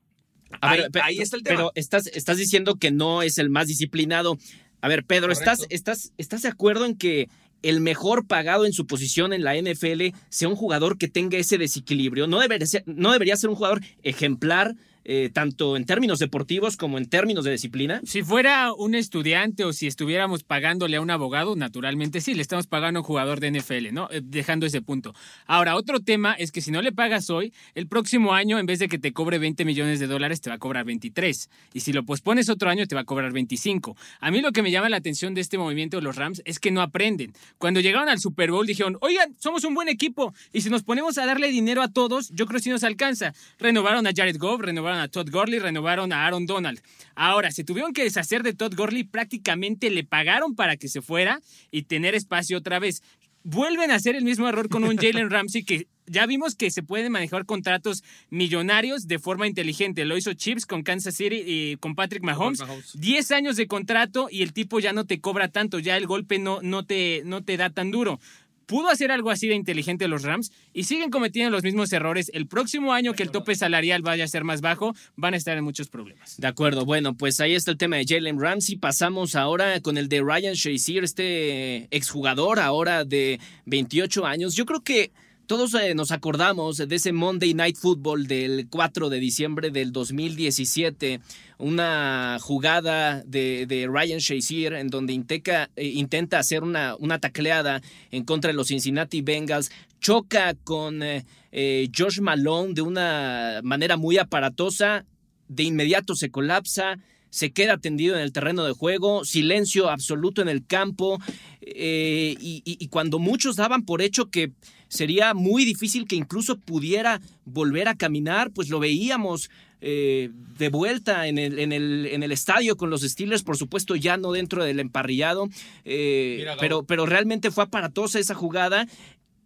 A 0.59 0.71
ahí, 0.71 0.81
ver, 0.81 0.91
pe- 0.91 1.01
ahí 1.01 1.19
está 1.19 1.37
el 1.37 1.43
tema. 1.43 1.55
Pero 1.55 1.71
estás, 1.75 2.07
estás 2.07 2.35
diciendo 2.35 2.75
que 2.75 2.91
no 2.91 3.21
es 3.21 3.37
el 3.37 3.49
más 3.49 3.67
disciplinado. 3.67 4.37
A 4.81 4.89
ver, 4.89 5.05
Pedro, 5.05 5.31
¿estás, 5.31 5.65
estás, 5.69 6.11
¿estás 6.17 6.41
de 6.41 6.49
acuerdo 6.49 6.85
en 6.85 6.97
que 6.97 7.29
el 7.61 7.79
mejor 7.79 8.27
pagado 8.27 8.65
en 8.65 8.73
su 8.73 8.85
posición 8.85 9.31
en 9.31 9.45
la 9.45 9.55
NFL 9.55 10.13
sea 10.27 10.49
un 10.49 10.57
jugador 10.57 10.97
que 10.97 11.07
tenga 11.07 11.37
ese 11.37 11.57
desequilibrio? 11.57 12.27
No 12.27 12.41
debería 12.41 12.67
ser, 12.67 12.83
no 12.85 13.13
debería 13.13 13.37
ser 13.37 13.49
un 13.49 13.55
jugador 13.55 13.81
ejemplar, 14.03 14.75
eh, 15.05 15.29
tanto 15.31 15.77
en 15.77 15.85
términos 15.85 16.19
deportivos 16.19 16.77
como 16.77 16.97
en 16.97 17.07
términos 17.07 17.45
de 17.45 17.51
disciplina. 17.51 18.01
Si 18.03 18.23
fuera 18.23 18.73
un 18.73 18.95
estudiante 18.95 19.63
o 19.63 19.71
si 19.71 19.87
estuviéramos 19.87 20.43
pagándole 20.43 20.97
a 20.97 21.01
un 21.01 21.11
abogado, 21.11 21.55
naturalmente 21.55 22.21
sí, 22.21 22.33
le 22.33 22.41
estamos 22.41 22.67
pagando 22.67 22.99
a 22.99 23.01
un 23.01 23.05
jugador 23.05 23.39
de 23.39 23.51
NFL, 23.51 23.93
¿no? 23.93 24.09
Eh, 24.11 24.21
Dejando 24.23 24.65
ese 24.65 24.81
punto. 24.81 25.13
Ahora, 25.45 25.75
otro 25.75 25.99
tema 25.99 26.33
es 26.33 26.51
que 26.51 26.61
si 26.61 26.71
no 26.71 26.81
le 26.81 26.91
pagas 26.91 27.29
hoy, 27.29 27.53
el 27.75 27.87
próximo 27.87 28.33
año, 28.33 28.59
en 28.59 28.65
vez 28.65 28.79
de 28.79 28.87
que 28.87 28.97
te 28.97 29.13
cobre 29.13 29.37
20 29.37 29.63
millones 29.63 29.99
de 29.99 30.07
dólares, 30.07 30.41
te 30.41 30.49
va 30.49 30.55
a 30.55 30.59
cobrar 30.59 30.85
23. 30.85 31.49
Y 31.73 31.79
si 31.81 31.93
lo 31.93 32.03
pospones 32.03 32.49
otro 32.49 32.69
año, 32.69 32.87
te 32.87 32.95
va 32.95 33.01
a 33.01 33.05
cobrar 33.05 33.31
25. 33.31 33.95
A 34.19 34.31
mí 34.31 34.41
lo 34.41 34.51
que 34.51 34.63
me 34.63 34.71
llama 34.71 34.89
la 34.89 34.97
atención 34.97 35.33
de 35.33 35.41
este 35.41 35.57
movimiento 35.57 35.97
de 35.97 36.03
los 36.03 36.15
Rams 36.15 36.41
es 36.45 36.59
que 36.59 36.71
no 36.71 36.81
aprenden. 36.81 37.33
Cuando 37.57 37.79
llegaron 37.79 38.09
al 38.09 38.19
Super 38.19 38.51
Bowl 38.51 38.65
dijeron, 38.65 38.97
oigan, 39.01 39.35
somos 39.39 39.63
un 39.63 39.75
buen 39.75 39.87
equipo 39.87 40.33
y 40.51 40.61
si 40.61 40.69
nos 40.69 40.83
ponemos 40.83 41.17
a 41.17 41.25
darle 41.25 41.49
dinero 41.49 41.81
a 41.81 41.89
todos, 41.89 42.29
yo 42.29 42.45
creo 42.45 42.57
que 42.57 42.63
sí 42.63 42.69
nos 42.69 42.83
alcanza. 42.83 43.33
Renovaron 43.59 44.07
a 44.07 44.11
Jared 44.15 44.37
Goff, 44.37 44.61
renovaron 44.61 44.94
a 44.99 45.07
Todd 45.07 45.29
Gurley, 45.29 45.59
renovaron 45.59 46.13
a 46.13 46.25
Aaron 46.25 46.45
Donald. 46.45 46.81
Ahora, 47.15 47.51
se 47.51 47.63
tuvieron 47.63 47.93
que 47.93 48.03
deshacer 48.03 48.43
de 48.43 48.53
Todd 48.53 48.75
Gurley, 48.75 49.03
prácticamente 49.03 49.89
le 49.89 50.03
pagaron 50.03 50.55
para 50.55 50.77
que 50.77 50.87
se 50.87 51.01
fuera 51.01 51.41
y 51.71 51.83
tener 51.83 52.15
espacio 52.15 52.57
otra 52.57 52.79
vez. 52.79 53.01
Vuelven 53.43 53.91
a 53.91 53.95
hacer 53.95 54.15
el 54.15 54.23
mismo 54.23 54.47
error 54.47 54.69
con 54.69 54.83
un 54.83 54.97
Jalen 54.97 55.29
Ramsey 55.29 55.63
que 55.63 55.87
ya 56.07 56.25
vimos 56.25 56.55
que 56.55 56.71
se 56.71 56.83
pueden 56.83 57.11
manejar 57.11 57.45
contratos 57.45 58.03
millonarios 58.29 59.07
de 59.07 59.19
forma 59.19 59.47
inteligente. 59.47 60.05
Lo 60.05 60.17
hizo 60.17 60.33
Chips 60.33 60.65
con 60.65 60.83
Kansas 60.83 61.15
City 61.15 61.43
y 61.45 61.77
con 61.77 61.95
Patrick 61.95 62.23
Mahomes. 62.23 62.59
Mahomes. 62.59 62.99
10 62.99 63.31
años 63.31 63.55
de 63.55 63.67
contrato 63.67 64.27
y 64.29 64.43
el 64.43 64.53
tipo 64.53 64.79
ya 64.79 64.93
no 64.93 65.05
te 65.05 65.19
cobra 65.19 65.47
tanto, 65.47 65.79
ya 65.79 65.97
el 65.97 66.07
golpe 66.07 66.39
no, 66.39 66.61
no, 66.61 66.85
te, 66.85 67.23
no 67.25 67.43
te 67.43 67.57
da 67.57 67.69
tan 67.69 67.91
duro. 67.91 68.19
Pudo 68.65 68.89
hacer 68.89 69.11
algo 69.11 69.29
así 69.29 69.47
de 69.47 69.55
inteligente 69.55 70.07
los 70.07 70.23
Rams 70.23 70.51
y 70.73 70.83
siguen 70.83 71.09
cometiendo 71.09 71.51
los 71.51 71.63
mismos 71.63 71.91
errores. 71.93 72.31
El 72.33 72.47
próximo 72.47 72.93
año 72.93 73.13
que 73.13 73.23
el 73.23 73.31
tope 73.31 73.55
salarial 73.55 74.01
vaya 74.01 74.23
a 74.23 74.27
ser 74.27 74.43
más 74.43 74.61
bajo, 74.61 74.95
van 75.15 75.33
a 75.33 75.37
estar 75.37 75.57
en 75.57 75.63
muchos 75.63 75.89
problemas. 75.89 76.37
De 76.37 76.47
acuerdo, 76.47 76.85
bueno, 76.85 77.15
pues 77.15 77.39
ahí 77.39 77.55
está 77.55 77.71
el 77.71 77.77
tema 77.77 77.97
de 77.97 78.05
Jalen 78.07 78.39
Ramsey. 78.39 78.77
Pasamos 78.77 79.35
ahora 79.35 79.79
con 79.81 79.97
el 79.97 80.09
de 80.09 80.21
Ryan 80.21 80.53
Shazier, 80.53 81.03
este 81.03 81.87
exjugador 81.95 82.59
ahora 82.59 83.05
de 83.05 83.39
28 83.65 84.25
años. 84.25 84.55
Yo 84.55 84.65
creo 84.65 84.81
que 84.81 85.11
todos 85.47 85.73
eh, 85.75 85.93
nos 85.95 86.11
acordamos 86.11 86.77
de 86.77 86.95
ese 86.95 87.11
Monday 87.11 87.53
Night 87.53 87.77
Football 87.77 88.27
del 88.27 88.67
4 88.69 89.09
de 89.09 89.19
diciembre 89.19 89.69
del 89.69 89.91
2017, 89.91 91.19
una 91.57 92.37
jugada 92.41 93.21
de, 93.25 93.87
Ryan 93.89 94.19
Shazier 94.19 94.73
en 94.73 94.89
donde 94.89 95.13
intenta, 95.13 95.69
eh, 95.75 95.85
intenta 95.85 96.39
hacer 96.39 96.63
una, 96.63 96.95
una, 96.97 97.19
tacleada 97.19 97.81
en 98.11 98.23
contra 98.23 98.49
de 98.49 98.55
los 98.55 98.67
Cincinnati 98.67 99.21
Bengals, 99.21 99.71
choca 99.99 100.55
con 100.63 101.01
eh, 101.03 101.89
Josh 101.95 102.19
Malone 102.21 102.73
de 102.73 102.81
una 102.81 103.61
manera 103.63 103.97
muy 103.97 104.17
aparatosa, 104.17 105.05
de 105.47 105.63
inmediato 105.63 106.15
se 106.15 106.31
colapsa, 106.31 106.97
se 107.29 107.51
queda 107.51 107.77
tendido 107.77 108.15
en 108.15 108.21
el 108.21 108.31
terreno 108.31 108.63
de 108.63 108.73
juego, 108.73 109.25
silencio 109.25 109.89
absoluto 109.89 110.41
en 110.41 110.49
el 110.49 110.65
campo, 110.65 111.19
y, 111.61 112.87
cuando 112.89 113.19
muchos 113.19 113.55
daban 113.57 113.83
por 113.83 114.01
hecho 114.01 114.29
que 114.29 114.53
sería 114.95 115.33
muy 115.33 115.65
difícil 115.65 116.07
que 116.07 116.15
incluso 116.15 116.57
pudiera 116.57 117.21
volver 117.45 117.87
a 117.87 117.95
caminar, 117.95 118.51
pues 118.51 118.69
lo 118.69 118.79
veíamos 118.79 119.49
eh, 119.81 120.31
de 120.57 120.69
vuelta 120.69 121.27
en 121.27 121.37
el, 121.37 121.59
en, 121.59 121.71
el, 121.71 122.07
en 122.07 122.23
el 122.23 122.31
estadio 122.31 122.75
con 122.77 122.89
los 122.89 123.01
Steelers, 123.01 123.43
por 123.43 123.57
supuesto 123.57 123.95
ya 123.95 124.17
no 124.17 124.31
dentro 124.31 124.63
del 124.63 124.79
emparrillado, 124.79 125.47
eh, 125.83 126.45
pero, 126.59 126.83
pero 126.83 127.05
realmente 127.05 127.51
fue 127.51 127.65
aparatosa 127.65 128.17
esa 128.17 128.33
jugada 128.33 128.87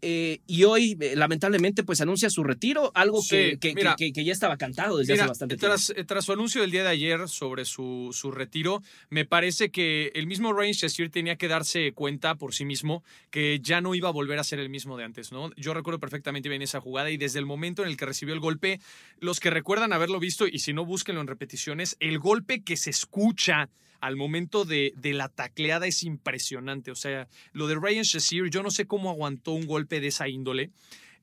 eh, 0.01 0.39
y 0.47 0.63
hoy, 0.63 0.97
eh, 0.99 1.15
lamentablemente, 1.15 1.83
pues 1.83 1.99
anuncia 2.01 2.29
su 2.29 2.43
retiro, 2.43 2.91
algo 2.95 3.21
que, 3.27 3.57
que, 3.59 4.23
ya 4.23 4.31
estaba 4.31 4.57
cantado 4.57 4.97
desde 4.97 5.13
hace 5.13 5.27
bastante 5.27 5.57
tiempo. 5.57 5.75
Eh, 5.95 6.03
tras, 6.05 6.25
su 6.25 6.31
anuncio 6.31 6.61
del 6.61 6.71
día 6.71 6.83
de 6.83 6.89
ayer 6.89 7.27
sobre 7.27 7.65
su, 7.65 8.09
su 8.13 8.31
retiro, 8.31 8.81
me 9.09 9.25
parece 9.25 9.71
que 9.71 10.11
el 10.15 10.27
mismo 10.27 10.53
Ryan 10.53 10.73
tenía 11.11 11.35
que 11.35 11.47
darse 11.47 11.91
cuenta 11.93 12.35
por 12.35 12.53
sí 12.53 12.65
mismo 12.65 13.03
que 13.29 13.59
ya 13.61 13.81
no 13.81 13.95
iba 13.95 14.09
a 14.09 14.11
volver 14.11 14.39
a 14.39 14.43
ser 14.43 14.59
el 14.59 14.69
mismo 14.69 14.97
de 14.97 15.03
antes, 15.03 15.31
¿no? 15.31 15.51
Yo 15.55 15.73
recuerdo 15.73 15.99
perfectamente 15.99 16.49
bien 16.49 16.61
esa 16.61 16.79
jugada 16.79 17.09
y 17.11 17.17
desde 17.17 17.39
el 17.39 17.45
momento 17.45 17.83
en 17.83 17.89
el 17.89 17.97
que 17.97 18.05
recibió 18.05 18.33
el 18.33 18.39
golpe, 18.39 18.79
los 19.19 19.39
que 19.39 19.49
recuerdan 19.49 19.93
haberlo 19.93 20.19
visto, 20.19 20.47
y 20.47 20.59
si 20.59 20.73
no, 20.73 20.85
búsquenlo 20.85 21.21
en 21.21 21.27
repeticiones, 21.27 21.97
el 21.99 22.19
golpe 22.19 22.63
que 22.63 22.77
se 22.77 22.89
escucha 22.89 23.69
al 24.01 24.15
momento 24.15 24.65
de, 24.65 24.93
de, 24.97 25.13
la 25.13 25.29
tacleada 25.29 25.87
es 25.87 26.03
impresionante. 26.03 26.91
O 26.91 26.95
sea, 26.95 27.27
lo 27.53 27.67
de 27.67 27.75
Ryan 27.75 28.03
Shazier, 28.03 28.49
yo 28.49 28.63
no 28.63 28.71
sé 28.71 28.85
cómo 28.85 29.09
aguantó 29.09 29.51
un 29.51 29.65
golpe 29.65 29.99
de 29.99 30.07
esa 30.07 30.27
índole 30.27 30.71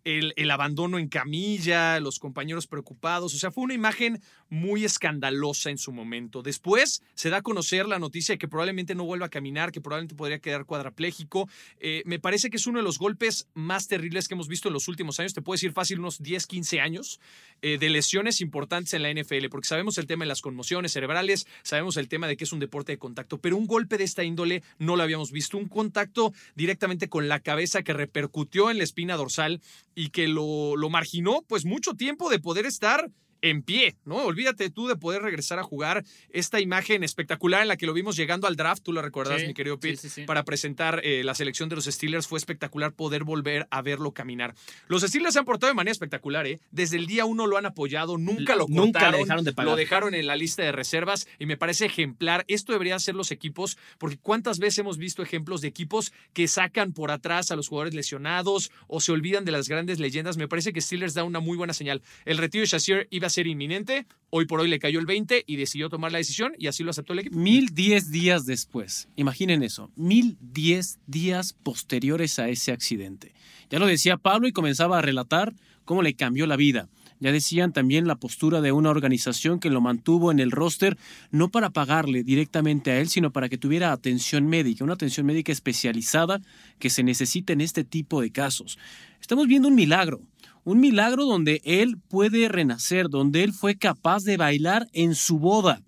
el, 0.06 0.50
abandono 0.52 0.98
en 0.98 1.08
camilla, 1.08 1.98
los 1.98 2.20
compañeros 2.20 2.68
preocupados. 2.68 3.34
O 3.34 3.38
sea, 3.38 3.50
fue 3.50 3.64
una 3.64 3.74
imagen 3.74 4.22
muy 4.48 4.84
escandalosa 4.84 5.70
en 5.70 5.78
su 5.78 5.90
momento. 5.92 6.42
Después 6.42 7.02
se 7.14 7.28
da 7.28 7.38
a 7.38 7.42
conocer 7.42 7.86
la 7.88 7.98
noticia 7.98 8.34
de 8.34 8.38
que 8.38 8.46
probablemente 8.46 8.94
no 8.94 9.04
vuelva 9.04 9.26
a 9.26 9.30
caminar, 9.30 9.72
que 9.72 9.80
probablemente 9.80 10.14
podría 10.14 10.38
quedar 10.38 10.64
cuadrapléjico. 10.64 11.48
Eh, 11.80 12.02
me 12.06 12.20
parece 12.20 12.50
que 12.50 12.56
es 12.56 12.66
uno 12.68 12.78
de 12.78 12.84
los 12.84 12.98
golpes 12.98 13.48
más 13.54 13.88
terribles 13.88 14.28
que 14.28 14.34
hemos 14.34 14.46
visto 14.46 14.68
en 14.68 14.74
los 14.74 14.86
últimos 14.86 15.18
años. 15.18 15.34
Te 15.34 15.42
puedo 15.42 15.56
decir 15.56 15.72
fácil 15.72 15.98
unos 15.98 16.22
10, 16.22 16.46
15 16.46 16.80
años 16.80 17.20
eh, 17.62 17.76
de 17.78 17.90
lesiones 17.90 18.40
importantes 18.40 18.94
en 18.94 19.02
la 19.02 19.12
NFL, 19.12 19.48
porque 19.50 19.66
sabemos 19.66 19.98
el 19.98 20.06
tema 20.06 20.24
de 20.24 20.28
las 20.28 20.40
conmociones 20.40 20.92
cerebrales, 20.92 21.48
sabemos 21.64 21.96
el 21.96 22.08
tema 22.08 22.28
de 22.28 22.36
que 22.36 22.44
es 22.44 22.52
un 22.52 22.60
deporte 22.60 22.92
de 22.92 22.98
contacto, 22.98 23.38
pero 23.38 23.56
un 23.56 23.66
golpe 23.66 23.98
de 23.98 24.04
esta 24.04 24.22
índole 24.22 24.62
no 24.78 24.94
lo 24.94 25.02
habíamos 25.02 25.32
visto. 25.32 25.58
Un 25.58 25.68
contacto 25.68 26.32
directamente 26.54 27.08
con 27.08 27.26
la 27.26 27.40
cabeza 27.40 27.82
que 27.82 27.92
repercutió 27.92 28.70
en 28.70 28.78
la 28.78 28.84
espina 28.84 29.16
dorsal 29.16 29.60
y 29.96 30.10
que 30.10 30.28
lo, 30.28 30.76
lo 30.76 30.90
marginó 30.90 31.42
pues 31.48 31.64
mucho 31.64 31.94
tiempo 31.94 32.30
de 32.30 32.38
poder 32.38 32.66
estar 32.66 33.10
en 33.50 33.62
pie, 33.62 33.96
¿no? 34.04 34.16
Olvídate 34.16 34.70
tú 34.70 34.86
de 34.88 34.96
poder 34.96 35.22
regresar 35.22 35.58
a 35.58 35.62
jugar 35.62 36.04
esta 36.30 36.60
imagen 36.60 37.04
espectacular 37.04 37.62
en 37.62 37.68
la 37.68 37.76
que 37.76 37.86
lo 37.86 37.92
vimos 37.92 38.16
llegando 38.16 38.46
al 38.46 38.56
draft, 38.56 38.82
tú 38.82 38.92
lo 38.92 39.02
recuerdas, 39.02 39.42
mi 39.46 39.54
querido 39.54 39.78
Pete, 39.78 40.24
para 40.26 40.44
presentar 40.44 41.00
eh, 41.04 41.22
la 41.24 41.34
selección 41.34 41.68
de 41.68 41.76
los 41.76 41.84
Steelers. 41.84 42.26
Fue 42.26 42.38
espectacular 42.38 42.92
poder 42.92 43.24
volver 43.24 43.66
a 43.70 43.82
verlo 43.82 44.12
caminar. 44.12 44.54
Los 44.88 45.02
Steelers 45.02 45.34
se 45.34 45.38
han 45.38 45.44
portado 45.44 45.70
de 45.70 45.74
manera 45.74 45.92
espectacular, 45.92 46.46
¿eh? 46.46 46.60
Desde 46.70 46.96
el 46.96 47.06
día 47.06 47.24
uno 47.24 47.46
lo 47.46 47.56
han 47.56 47.66
apoyado, 47.66 48.18
nunca 48.18 48.56
lo 48.56 48.66
cortaron, 48.66 48.86
nunca 48.86 49.12
dejaron 49.12 49.44
de 49.44 49.52
pagar. 49.52 49.70
Lo 49.70 49.76
dejaron 49.76 50.14
en 50.14 50.26
la 50.26 50.36
lista 50.36 50.62
de 50.62 50.72
reservas 50.72 51.26
y 51.38 51.46
me 51.46 51.56
parece 51.56 51.86
ejemplar. 51.86 52.44
Esto 52.48 52.72
deberían 52.72 53.00
ser 53.00 53.14
los 53.14 53.30
equipos, 53.30 53.78
porque 53.98 54.18
¿cuántas 54.18 54.58
veces 54.58 54.78
hemos 54.78 54.98
visto 54.98 55.22
ejemplos 55.22 55.60
de 55.60 55.68
equipos 55.68 56.12
que 56.32 56.48
sacan 56.48 56.92
por 56.92 57.10
atrás 57.10 57.50
a 57.50 57.56
los 57.56 57.68
jugadores 57.68 57.94
lesionados 57.94 58.70
o 58.86 59.00
se 59.00 59.12
olvidan 59.12 59.44
de 59.44 59.52
las 59.52 59.68
grandes 59.68 59.98
leyendas? 59.98 60.36
Me 60.36 60.48
parece 60.48 60.72
que 60.72 60.80
Steelers 60.80 61.14
da 61.14 61.24
una 61.24 61.40
muy 61.40 61.56
buena 61.56 61.72
señal. 61.72 62.02
El 62.24 62.38
retiro 62.38 62.62
de 62.62 62.66
Shazier 62.66 63.08
iba 63.10 63.26
a 63.26 63.30
ser 63.36 63.46
inminente. 63.46 64.06
Hoy 64.30 64.46
por 64.46 64.60
hoy 64.60 64.68
le 64.68 64.78
cayó 64.78 64.98
el 64.98 65.06
20 65.06 65.44
y 65.46 65.56
decidió 65.56 65.88
tomar 65.88 66.10
la 66.10 66.18
decisión 66.18 66.52
y 66.58 66.66
así 66.66 66.82
lo 66.82 66.90
aceptó 66.90 67.12
el 67.12 67.20
equipo. 67.20 67.36
Mil 67.36 67.74
diez 67.74 68.10
días 68.10 68.46
después, 68.46 69.08
imaginen 69.14 69.62
eso, 69.62 69.90
mil 69.94 70.38
diez 70.40 70.98
días 71.06 71.54
posteriores 71.62 72.38
a 72.38 72.48
ese 72.48 72.72
accidente. 72.72 73.34
Ya 73.70 73.78
lo 73.78 73.86
decía 73.86 74.16
Pablo 74.16 74.48
y 74.48 74.52
comenzaba 74.52 74.98
a 74.98 75.02
relatar 75.02 75.54
cómo 75.84 76.02
le 76.02 76.14
cambió 76.14 76.46
la 76.46 76.56
vida. 76.56 76.88
Ya 77.18 77.32
decían 77.32 77.72
también 77.72 78.06
la 78.06 78.16
postura 78.16 78.60
de 78.60 78.72
una 78.72 78.90
organización 78.90 79.58
que 79.58 79.70
lo 79.70 79.80
mantuvo 79.80 80.30
en 80.30 80.38
el 80.38 80.50
roster 80.50 80.98
no 81.30 81.50
para 81.50 81.70
pagarle 81.70 82.24
directamente 82.24 82.90
a 82.90 83.00
él, 83.00 83.08
sino 83.08 83.32
para 83.32 83.48
que 83.48 83.56
tuviera 83.56 83.92
atención 83.92 84.46
médica, 84.46 84.84
una 84.84 84.94
atención 84.94 85.24
médica 85.24 85.52
especializada 85.52 86.42
que 86.78 86.90
se 86.90 87.02
necesita 87.02 87.54
en 87.54 87.62
este 87.62 87.84
tipo 87.84 88.20
de 88.20 88.32
casos. 88.32 88.78
Estamos 89.20 89.46
viendo 89.46 89.68
un 89.68 89.74
milagro, 89.74 90.20
un 90.66 90.80
milagro 90.80 91.26
donde 91.26 91.62
él 91.64 91.96
puede 91.96 92.48
renacer, 92.48 93.08
donde 93.08 93.44
él 93.44 93.52
fue 93.52 93.76
capaz 93.76 94.24
de 94.24 94.36
bailar 94.36 94.88
en 94.92 95.14
su 95.14 95.38
boda, 95.38 95.80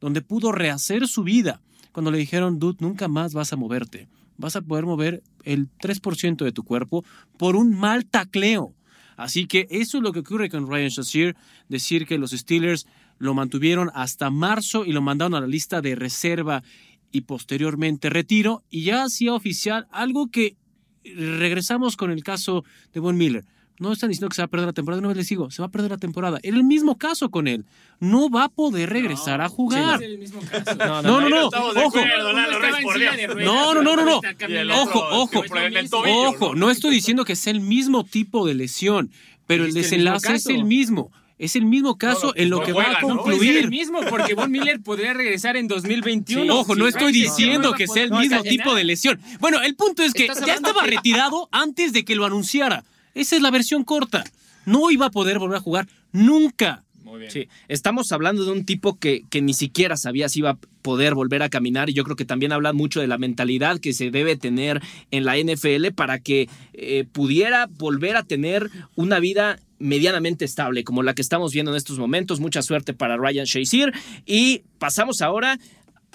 donde 0.00 0.22
pudo 0.22 0.52
rehacer 0.52 1.06
su 1.06 1.22
vida. 1.22 1.60
Cuando 1.92 2.10
le 2.10 2.16
dijeron, 2.16 2.58
dude, 2.58 2.78
nunca 2.80 3.08
más 3.08 3.34
vas 3.34 3.52
a 3.52 3.56
moverte, 3.56 4.08
vas 4.38 4.56
a 4.56 4.62
poder 4.62 4.86
mover 4.86 5.22
el 5.44 5.68
3% 5.76 6.44
de 6.44 6.52
tu 6.52 6.64
cuerpo 6.64 7.04
por 7.36 7.56
un 7.56 7.78
mal 7.78 8.06
tacleo. 8.06 8.74
Así 9.18 9.46
que 9.46 9.66
eso 9.68 9.98
es 9.98 10.02
lo 10.02 10.14
que 10.14 10.20
ocurre 10.20 10.48
con 10.48 10.66
Ryan 10.66 10.88
Shazier, 10.88 11.36
decir 11.68 12.06
que 12.06 12.16
los 12.16 12.30
Steelers 12.30 12.86
lo 13.18 13.34
mantuvieron 13.34 13.90
hasta 13.92 14.30
marzo 14.30 14.86
y 14.86 14.92
lo 14.92 15.02
mandaron 15.02 15.34
a 15.34 15.42
la 15.42 15.46
lista 15.46 15.82
de 15.82 15.94
reserva 15.94 16.62
y 17.10 17.20
posteriormente 17.20 18.08
retiro 18.08 18.64
y 18.70 18.84
ya 18.84 19.04
hacía 19.04 19.34
oficial 19.34 19.88
algo 19.90 20.30
que 20.30 20.56
regresamos 21.04 21.98
con 21.98 22.10
el 22.10 22.22
caso 22.22 22.64
de 22.94 23.00
Von 23.00 23.18
Miller 23.18 23.44
no 23.78 23.92
están 23.92 24.10
diciendo 24.10 24.28
que 24.28 24.36
se 24.36 24.42
va 24.42 24.46
a 24.46 24.48
perder 24.48 24.66
la 24.66 24.72
temporada, 24.72 25.00
no 25.00 25.12
les 25.12 25.28
digo, 25.28 25.50
se 25.50 25.62
va 25.62 25.66
a 25.66 25.70
perder 25.70 25.90
la 25.90 25.98
temporada. 25.98 26.38
Era 26.42 26.56
el 26.56 26.64
mismo 26.64 26.98
caso 26.98 27.30
con 27.30 27.48
él. 27.48 27.64
No 28.00 28.30
va 28.30 28.44
a 28.44 28.48
poder 28.48 28.90
regresar 28.90 29.40
a 29.40 29.48
jugar. 29.48 30.00
No, 30.78 31.02
no, 31.02 31.20
no, 31.20 31.28
no, 31.28 31.46
ojo. 31.48 31.98
No, 33.44 33.74
no, 33.74 33.82
no, 33.82 33.96
no, 33.96 34.04
no. 34.04 34.82
Ojo, 34.82 35.04
ojo. 35.10 35.42
Ojo, 36.04 36.54
no 36.54 36.70
estoy 36.70 36.94
diciendo 36.94 37.24
que 37.24 37.36
sea 37.36 37.52
el 37.52 37.60
mismo 37.60 38.04
tipo 38.04 38.46
de 38.46 38.54
lesión, 38.54 39.10
pero 39.46 39.64
el 39.64 39.74
desenlace 39.74 40.34
es 40.34 40.46
el 40.46 40.64
mismo. 40.64 41.10
Es 41.38 41.56
el 41.56 41.64
mismo 41.64 41.98
caso 41.98 42.32
en 42.36 42.50
lo 42.50 42.62
que 42.62 42.72
va 42.72 42.98
a 42.98 43.00
concluir. 43.00 43.56
Es 43.56 43.64
el 43.64 43.70
mismo, 43.70 44.00
porque 44.08 44.34
Von 44.34 44.52
Miller 44.52 44.80
podría 44.80 45.12
regresar 45.12 45.56
en 45.56 45.66
2021. 45.66 46.54
ojo, 46.54 46.76
no 46.76 46.86
estoy 46.86 47.12
diciendo 47.12 47.72
que 47.72 47.88
sea 47.88 48.04
el 48.04 48.12
mismo 48.12 48.42
tipo 48.42 48.76
de 48.76 48.84
lesión. 48.84 49.20
Bueno, 49.40 49.60
el 49.60 49.74
punto 49.74 50.04
es 50.04 50.12
que 50.12 50.28
ya 50.28 50.54
estaba 50.54 50.84
retirado 50.84 51.48
antes 51.50 51.92
de 51.92 52.04
que 52.04 52.14
lo 52.14 52.24
anunciara. 52.24 52.84
Esa 53.14 53.36
es 53.36 53.42
la 53.42 53.50
versión 53.50 53.84
corta. 53.84 54.24
No 54.66 54.90
iba 54.90 55.06
a 55.06 55.10
poder 55.10 55.38
volver 55.38 55.58
a 55.58 55.60
jugar 55.60 55.88
nunca. 56.12 56.84
Muy 57.02 57.20
bien. 57.20 57.32
Sí, 57.32 57.48
estamos 57.68 58.12
hablando 58.12 58.44
de 58.44 58.52
un 58.52 58.64
tipo 58.64 58.98
que, 58.98 59.24
que, 59.28 59.42
ni 59.42 59.54
siquiera 59.54 59.96
sabía 59.96 60.28
si 60.28 60.38
iba 60.38 60.50
a 60.50 60.58
poder 60.82 61.14
volver 61.14 61.42
a 61.42 61.48
caminar 61.48 61.90
y 61.90 61.94
yo 61.94 62.04
creo 62.04 62.16
que 62.16 62.24
también 62.24 62.52
habla 62.52 62.72
mucho 62.72 63.00
de 63.00 63.08
la 63.08 63.18
mentalidad 63.18 63.80
que 63.80 63.92
se 63.92 64.10
debe 64.10 64.36
tener 64.36 64.80
en 65.10 65.24
la 65.24 65.36
NFL 65.36 65.88
para 65.94 66.20
que 66.20 66.48
eh, 66.74 67.04
pudiera 67.10 67.66
volver 67.66 68.16
a 68.16 68.22
tener 68.22 68.70
una 68.94 69.18
vida 69.18 69.58
medianamente 69.78 70.44
estable 70.44 70.84
como 70.84 71.02
la 71.02 71.14
que 71.14 71.22
estamos 71.22 71.52
viendo 71.52 71.72
en 71.72 71.76
estos 71.76 71.98
momentos. 71.98 72.40
Mucha 72.40 72.62
suerte 72.62 72.94
para 72.94 73.16
Ryan 73.16 73.46
Shazier 73.46 73.92
y 74.24 74.62
pasamos 74.78 75.22
ahora 75.22 75.58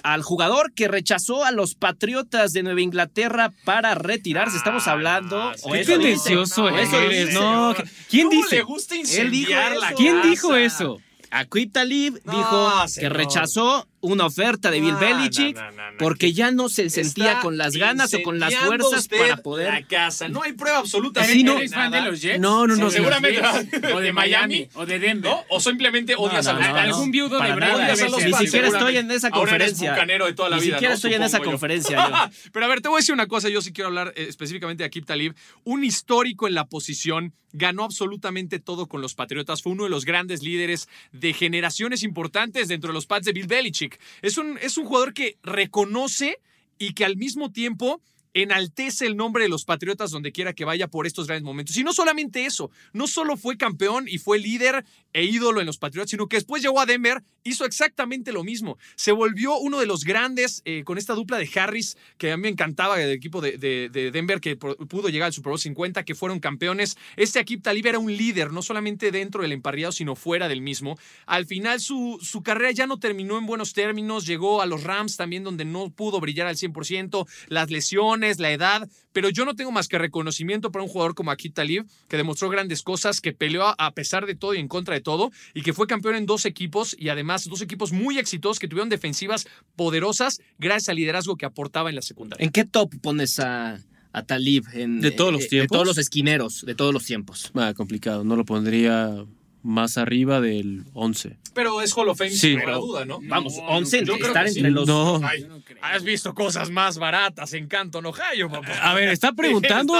al 0.02 0.22
jugador 0.22 0.72
que 0.74 0.88
rechazó 0.88 1.44
a 1.44 1.50
los 1.50 1.74
Patriotas 1.74 2.52
de 2.52 2.62
Nueva 2.62 2.80
Inglaterra 2.80 3.52
para 3.64 3.94
retirarse. 3.94 4.56
Estamos 4.56 4.86
ah, 4.86 4.92
hablando. 4.92 5.52
qué 5.72 5.84
tendencioso 5.84 6.68
eres. 6.68 7.34
No, 7.34 7.74
¿Quién 8.08 8.28
dice? 8.28 8.56
Le 8.56 8.62
gusta 8.62 8.94
Él 8.94 9.30
dijo 9.30 9.52
¿Quién 9.96 10.22
dijo 10.22 10.54
eso? 10.54 11.00
Aquip 11.30 11.72
Talib 11.72 12.20
dijo 12.24 12.72
que 12.98 13.08
rechazó 13.08 13.87
una 14.00 14.26
oferta 14.26 14.70
de 14.70 14.80
Bill 14.80 14.92
No, 14.92 14.98
Belichick 15.00 15.56
no, 15.56 15.62
no, 15.62 15.70
no, 15.72 15.90
no, 15.92 15.98
porque 15.98 16.18
que 16.28 16.32
ya 16.32 16.50
no 16.50 16.68
se 16.68 16.90
sentía 16.90 17.40
con 17.40 17.56
las 17.58 17.74
ganas 17.76 18.12
o 18.14 18.22
con 18.22 18.38
las 18.38 18.54
fuerzas 18.54 19.00
usted 19.00 19.18
para 19.18 19.36
poder. 19.38 19.72
La 19.72 19.82
casa. 19.86 20.28
No 20.28 20.42
hay 20.42 20.52
prueba 20.52 20.78
absoluta. 20.78 21.24
¿Eres, 21.24 21.44
de 21.44 21.52
eres 21.52 21.72
fan 21.74 21.90
de 21.90 22.00
los 22.02 22.20
Jets? 22.20 22.40
No, 22.40 22.66
no, 22.66 22.76
no, 22.76 22.86
¿O 22.86 22.90
de 22.90 22.96
seguramente. 22.96 23.40
Jets? 23.40 23.84
O 23.94 23.98
de 24.00 24.06
De 24.06 24.12
Miami. 24.12 24.68
O 24.74 24.86
de 24.86 24.98
Denver. 24.98 25.30
¿No? 25.30 25.44
O 25.50 25.60
simplemente 25.60 26.14
odias 26.16 26.44
No, 26.44 26.50
a 26.50 26.54
no, 26.54 26.60
no, 26.60 26.68
no. 26.72 26.76
Algún 26.78 27.10
viudo 27.10 27.38
de 27.40 27.54
veces. 27.54 28.24
Ni 28.24 28.32
siquiera 28.34 28.68
estoy 28.68 28.96
en 28.96 29.10
esa 29.10 29.28
Ahora 29.28 29.56
eres 29.56 29.68
conferencia. 29.72 29.92
bucanero 29.92 30.26
de 30.26 30.32
toda 30.34 30.50
la 30.50 30.56
Ni 30.56 30.62
vida, 30.62 30.76
siquiera 30.76 30.92
¿no? 30.92 30.96
estoy 30.96 31.14
en 31.14 31.22
esa 31.22 31.38
yo. 31.38 31.44
conferencia 31.44 32.08
yo. 32.08 32.30
Pero 32.52 32.66
a 32.66 32.68
ver, 32.68 32.80
te 32.80 32.88
voy 32.88 32.96
a 32.96 33.00
decir 33.00 33.12
una 33.14 33.26
cosa. 33.26 33.48
Yo 33.48 33.60
sí 33.62 33.72
quiero 33.72 33.88
hablar 33.88 34.12
eh, 34.16 34.26
específicamente 34.28 34.82
de 34.82 34.86
Akib 34.86 35.04
Talib. 35.04 35.34
Un 35.64 35.84
histórico 35.84 36.46
en 36.48 36.54
la 36.54 36.66
posición. 36.66 37.34
Ganó 37.52 37.84
absolutamente 37.84 38.58
todo 38.58 38.86
con 38.86 39.00
los 39.00 39.14
Patriotas. 39.14 39.62
Fue 39.62 39.72
uno 39.72 39.84
de 39.84 39.90
los 39.90 40.04
grandes 40.04 40.42
líderes 40.42 40.88
de 41.12 41.32
generaciones 41.32 42.02
importantes 42.02 42.68
dentro 42.68 42.88
de 42.88 42.94
los 42.94 43.06
Pats 43.06 43.26
de 43.26 43.32
Bill 43.32 43.46
Belichick. 43.46 43.98
Es 44.22 44.38
un, 44.38 44.58
es 44.58 44.76
un 44.78 44.84
jugador 44.84 45.14
que 45.14 45.38
reconoce 45.42 46.38
y 46.78 46.92
que 46.92 47.04
al 47.04 47.16
mismo 47.16 47.50
tiempo 47.50 48.00
enaltece 48.34 49.06
el 49.06 49.16
nombre 49.16 49.42
de 49.44 49.48
los 49.48 49.64
Patriotas 49.64 50.10
donde 50.10 50.32
quiera 50.32 50.52
que 50.52 50.64
vaya 50.64 50.88
por 50.88 51.06
estos 51.06 51.26
grandes 51.26 51.44
momentos. 51.44 51.76
Y 51.76 51.84
no 51.84 51.92
solamente 51.92 52.44
eso, 52.46 52.70
no 52.92 53.06
solo 53.06 53.36
fue 53.36 53.56
campeón 53.56 54.06
y 54.08 54.18
fue 54.18 54.38
líder 54.38 54.84
e 55.12 55.24
ídolo 55.24 55.60
en 55.60 55.66
los 55.66 55.78
Patriotas, 55.78 56.10
sino 56.10 56.28
que 56.28 56.36
después 56.36 56.62
llegó 56.62 56.80
a 56.80 56.86
Denver, 56.86 57.22
hizo 57.44 57.64
exactamente 57.64 58.32
lo 58.32 58.44
mismo. 58.44 58.78
Se 58.94 59.12
volvió 59.12 59.56
uno 59.58 59.80
de 59.80 59.86
los 59.86 60.04
grandes 60.04 60.62
eh, 60.64 60.82
con 60.84 60.98
esta 60.98 61.14
dupla 61.14 61.38
de 61.38 61.48
Harris, 61.54 61.96
que 62.18 62.30
a 62.32 62.36
mí 62.36 62.42
me 62.42 62.48
encantaba 62.48 62.96
del 62.98 63.10
equipo 63.10 63.40
de, 63.40 63.56
de- 63.58 63.88
de 63.90 64.10
Denver, 64.10 64.40
que 64.40 64.56
pudo 64.56 65.08
llegar 65.08 65.26
al 65.26 65.32
Super 65.32 65.50
Bowl 65.50 65.58
50, 65.58 66.04
que 66.04 66.14
fueron 66.14 66.40
campeones. 66.40 66.96
Este 67.16 67.38
Akib 67.38 67.62
Talib 67.62 67.86
era 67.86 67.98
un 67.98 68.14
líder, 68.14 68.52
no 68.52 68.62
solamente 68.62 69.10
dentro 69.10 69.42
del 69.42 69.52
emparrillado, 69.52 69.92
sino 69.92 70.14
fuera 70.14 70.48
del 70.48 70.60
mismo. 70.60 70.98
Al 71.26 71.46
final 71.46 71.80
su, 71.80 72.18
su 72.22 72.42
carrera 72.42 72.70
ya 72.72 72.86
no 72.86 72.98
terminó 72.98 73.38
en 73.38 73.46
buenos 73.46 73.72
términos, 73.72 74.26
llegó 74.26 74.60
a 74.60 74.66
los 74.66 74.82
Rams 74.84 75.16
también 75.16 75.42
donde 75.44 75.64
no 75.64 75.90
pudo 75.90 76.20
brillar 76.20 76.46
al 76.46 76.56
100%, 76.56 77.26
las 77.48 77.70
lesiones, 77.70 78.17
la 78.38 78.50
edad, 78.52 78.88
pero 79.12 79.28
yo 79.30 79.44
no 79.44 79.54
tengo 79.54 79.70
más 79.72 79.88
que 79.88 79.98
reconocimiento 79.98 80.70
para 80.72 80.82
un 80.84 80.88
jugador 80.90 81.14
como 81.14 81.30
Akib 81.30 81.52
Talib, 81.54 81.86
que 82.08 82.16
demostró 82.16 82.48
grandes 82.50 82.82
cosas, 82.82 83.20
que 83.20 83.32
peleó 83.32 83.64
a- 83.78 83.90
pesar 83.94 84.26
de 84.26 84.34
todo 84.34 84.54
y 84.54 84.58
en 84.58 84.68
contra 84.68 84.94
de 84.94 85.00
todo, 85.00 85.30
y 85.54 85.62
que 85.62 85.72
fue 85.72 85.86
campeón 85.86 86.14
en 86.16 86.26
dos 86.26 86.44
equipos, 86.44 86.94
y 86.98 87.08
además 87.08 87.44
dos 87.48 87.62
equipos 87.62 87.92
muy 87.92 88.18
exitosos 88.18 88.58
que 88.58 88.68
tuvieron 88.68 88.88
defensivas 88.88 89.46
poderosas 89.76 90.40
gracias 90.58 90.88
al 90.90 90.96
liderazgo 90.96 91.36
que 91.36 91.46
aportaba 91.46 91.88
en 91.88 91.96
la 91.96 92.02
secundaria. 92.02 92.44
¿En 92.44 92.50
qué 92.52 92.64
top 92.64 92.92
pones 93.00 93.38
a, 93.40 93.78
a 94.12 94.22
Talib? 94.24 94.64
En, 94.74 95.00
¿De 95.00 95.10
todos 95.10 95.32
los 95.32 95.42
eh, 95.42 95.44
De 95.44 95.48
tiempos? 95.50 95.74
todos 95.76 95.86
los 95.86 95.98
esquineros, 95.98 96.64
de 96.66 96.74
todos 96.74 96.92
los 96.92 97.04
tiempos. 97.04 97.50
Ah, 97.54 97.72
complicado. 97.76 98.24
No 98.24 98.36
lo 98.36 98.44
pondría 98.44 99.24
más 99.62 99.98
arriba 99.98 100.40
del 100.40 100.84
11. 100.94 101.36
Pero 101.54 101.82
es 101.82 101.92
Hall 101.96 102.08
of 102.08 102.18
Fame 102.18 102.30
Sí. 102.30 102.38
sin 102.56 102.60
a 102.68 102.74
duda, 102.74 103.04
¿no? 103.04 103.18
Vamos, 103.24 103.56
no 103.56 103.62
11 103.64 104.04
yo 104.04 104.14
creo 104.14 104.28
estar 104.28 104.44
que 104.44 104.50
sí. 104.52 104.58
entre 104.60 104.70
los. 104.72 104.86
No. 104.86 105.20
Ay, 105.24 105.44
no 105.48 105.58
has 105.82 106.02
visto 106.04 106.34
cosas 106.34 106.70
más 106.70 106.98
baratas 106.98 107.52
en 107.52 107.66
Canton, 107.66 108.06
Ohio, 108.06 108.48
papá. 108.50 108.68
A 108.82 108.94
ver, 108.94 109.08
está 109.08 109.32
preguntando 109.36 109.94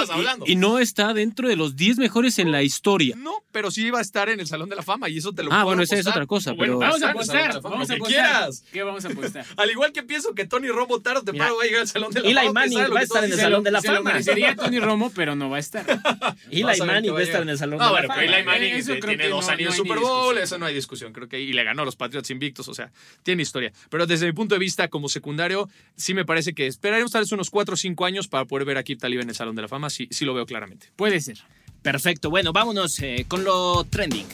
y, 0.45 0.53
y 0.53 0.55
no 0.55 0.79
está 0.79 1.13
dentro 1.13 1.47
de 1.49 1.55
los 1.55 1.75
10 1.75 1.97
mejores 1.97 2.39
en 2.39 2.51
la 2.51 2.63
historia. 2.63 3.15
No, 3.17 3.43
pero 3.51 3.71
sí 3.71 3.85
iba 3.85 3.99
a 3.99 4.01
estar 4.01 4.29
en 4.29 4.39
el 4.39 4.47
Salón 4.47 4.69
de 4.69 4.75
la 4.77 4.81
Fama 4.83 5.09
y 5.09 5.17
eso 5.17 5.33
te 5.33 5.43
lo 5.43 5.49
Ah, 5.49 5.55
puedo 5.57 5.65
bueno, 5.65 5.83
esa 5.83 5.97
es 5.97 6.07
otra 6.07 6.25
cosa, 6.25 6.53
Bueno, 6.53 6.79
pero- 6.79 6.89
Vamos 6.91 7.03
a 7.03 7.11
apostar. 7.11 7.61
Vamos 7.61 7.89
a 7.89 7.93
apostar. 7.93 8.07
quieras. 8.07 8.63
¿Qué 8.71 8.83
vamos 8.83 9.03
a 9.05 9.09
apostar? 9.09 9.45
Al 9.57 9.69
igual 9.71 9.91
que 9.91 10.03
pienso 10.03 10.33
que 10.33 10.45
Tony 10.45 10.69
Romo 10.69 10.99
tarde 11.01 11.19
o 11.19 11.23
temprano 11.23 11.55
va 11.57 11.63
a 11.63 11.65
llegar 11.65 11.81
al 11.81 11.87
Salón 11.87 12.11
de 12.11 12.21
la 12.21 12.27
Eli 12.27 12.35
Fama. 12.35 12.51
Manning 12.53 12.73
¿sabes 12.77 12.89
lo 12.89 12.93
va 12.95 12.99
a 12.99 13.03
estar 13.03 13.23
en 13.25 13.31
el 13.33 13.39
Salón 13.39 13.63
de 13.63 13.71
la 13.71 13.81
Fama. 13.81 14.01
merecería 14.01 14.55
Tony 14.55 14.79
Romo, 14.79 15.11
pero 15.13 15.35
no 15.35 15.49
va 15.49 15.57
a 15.57 15.59
estar. 15.59 15.85
Eli 16.51 16.63
Manning 16.63 17.13
va 17.13 17.19
a 17.19 17.23
estar 17.23 17.41
en 17.41 17.49
el 17.49 17.57
Salón 17.57 17.79
No, 17.79 17.85
de 17.85 17.89
la 17.89 17.91
bueno, 17.91 18.07
Fama. 18.07 18.21
pero 18.21 18.33
Eli 18.33 18.45
Manning 18.45 18.73
Eso 18.75 18.93
eh, 18.93 18.99
creo 18.99 19.09
tiene 19.11 19.23
que 19.23 19.29
dos 19.29 19.48
no- 19.51 19.55
años 19.57 19.69
no 19.71 19.83
Super 19.83 19.99
Bowl, 19.99 20.37
eso 20.37 20.57
no 20.57 20.65
hay 20.65 20.73
discusión, 20.73 21.13
creo 21.13 21.27
que 21.27 21.39
y 21.39 21.53
le 21.53 21.63
ganó 21.63 21.81
a 21.81 21.85
los 21.85 21.95
Patriots 21.95 22.29
invictos, 22.31 22.67
o 22.67 22.73
sea, 22.73 22.91
tiene 23.23 23.41
historia. 23.43 23.71
Pero 23.89 24.05
desde 24.07 24.25
mi 24.25 24.33
punto 24.33 24.55
de 24.55 24.59
vista 24.59 24.87
como 24.87 25.09
secundario, 25.09 25.69
sí 25.95 26.13
me 26.13 26.25
parece 26.25 26.53
que 26.53 26.67
esperaremos 26.67 27.11
tal 27.11 27.21
vez 27.23 27.31
unos 27.31 27.49
4 27.49 27.73
o 27.73 27.77
5 27.77 28.05
años 28.05 28.27
para 28.27 28.45
poder 28.45 28.65
ver 28.65 28.77
a 28.77 28.83
Kip 28.83 28.99
Talib 28.99 29.19
en 29.21 29.29
el 29.29 29.35
Salón 29.35 29.55
de 29.55 29.61
la 29.63 29.67
Fama, 29.67 29.89
sí, 29.89 30.07
sí 30.11 30.25
lo 30.25 30.33
veo 30.33 30.45
claramente. 30.45 30.87
Puede 30.95 31.19
ser. 31.21 31.39
Perfecto, 31.81 32.29
bueno, 32.29 32.51
vámonos 32.53 32.99
eh, 32.99 33.25
con 33.27 33.43
lo 33.43 33.85
trending. 33.89 34.25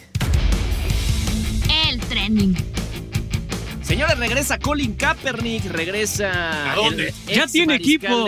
El 1.88 2.00
trending. 2.02 2.56
Señores, 3.86 4.18
regresa 4.18 4.58
Colin 4.58 4.96
Kaepernick, 4.96 5.66
regresa. 5.66 6.72
¿A 6.72 6.76
dónde? 6.76 7.14
el 7.28 7.36
Ya 7.36 7.46
tiene 7.46 7.76
equipo. 7.76 8.08
No, 8.10 8.26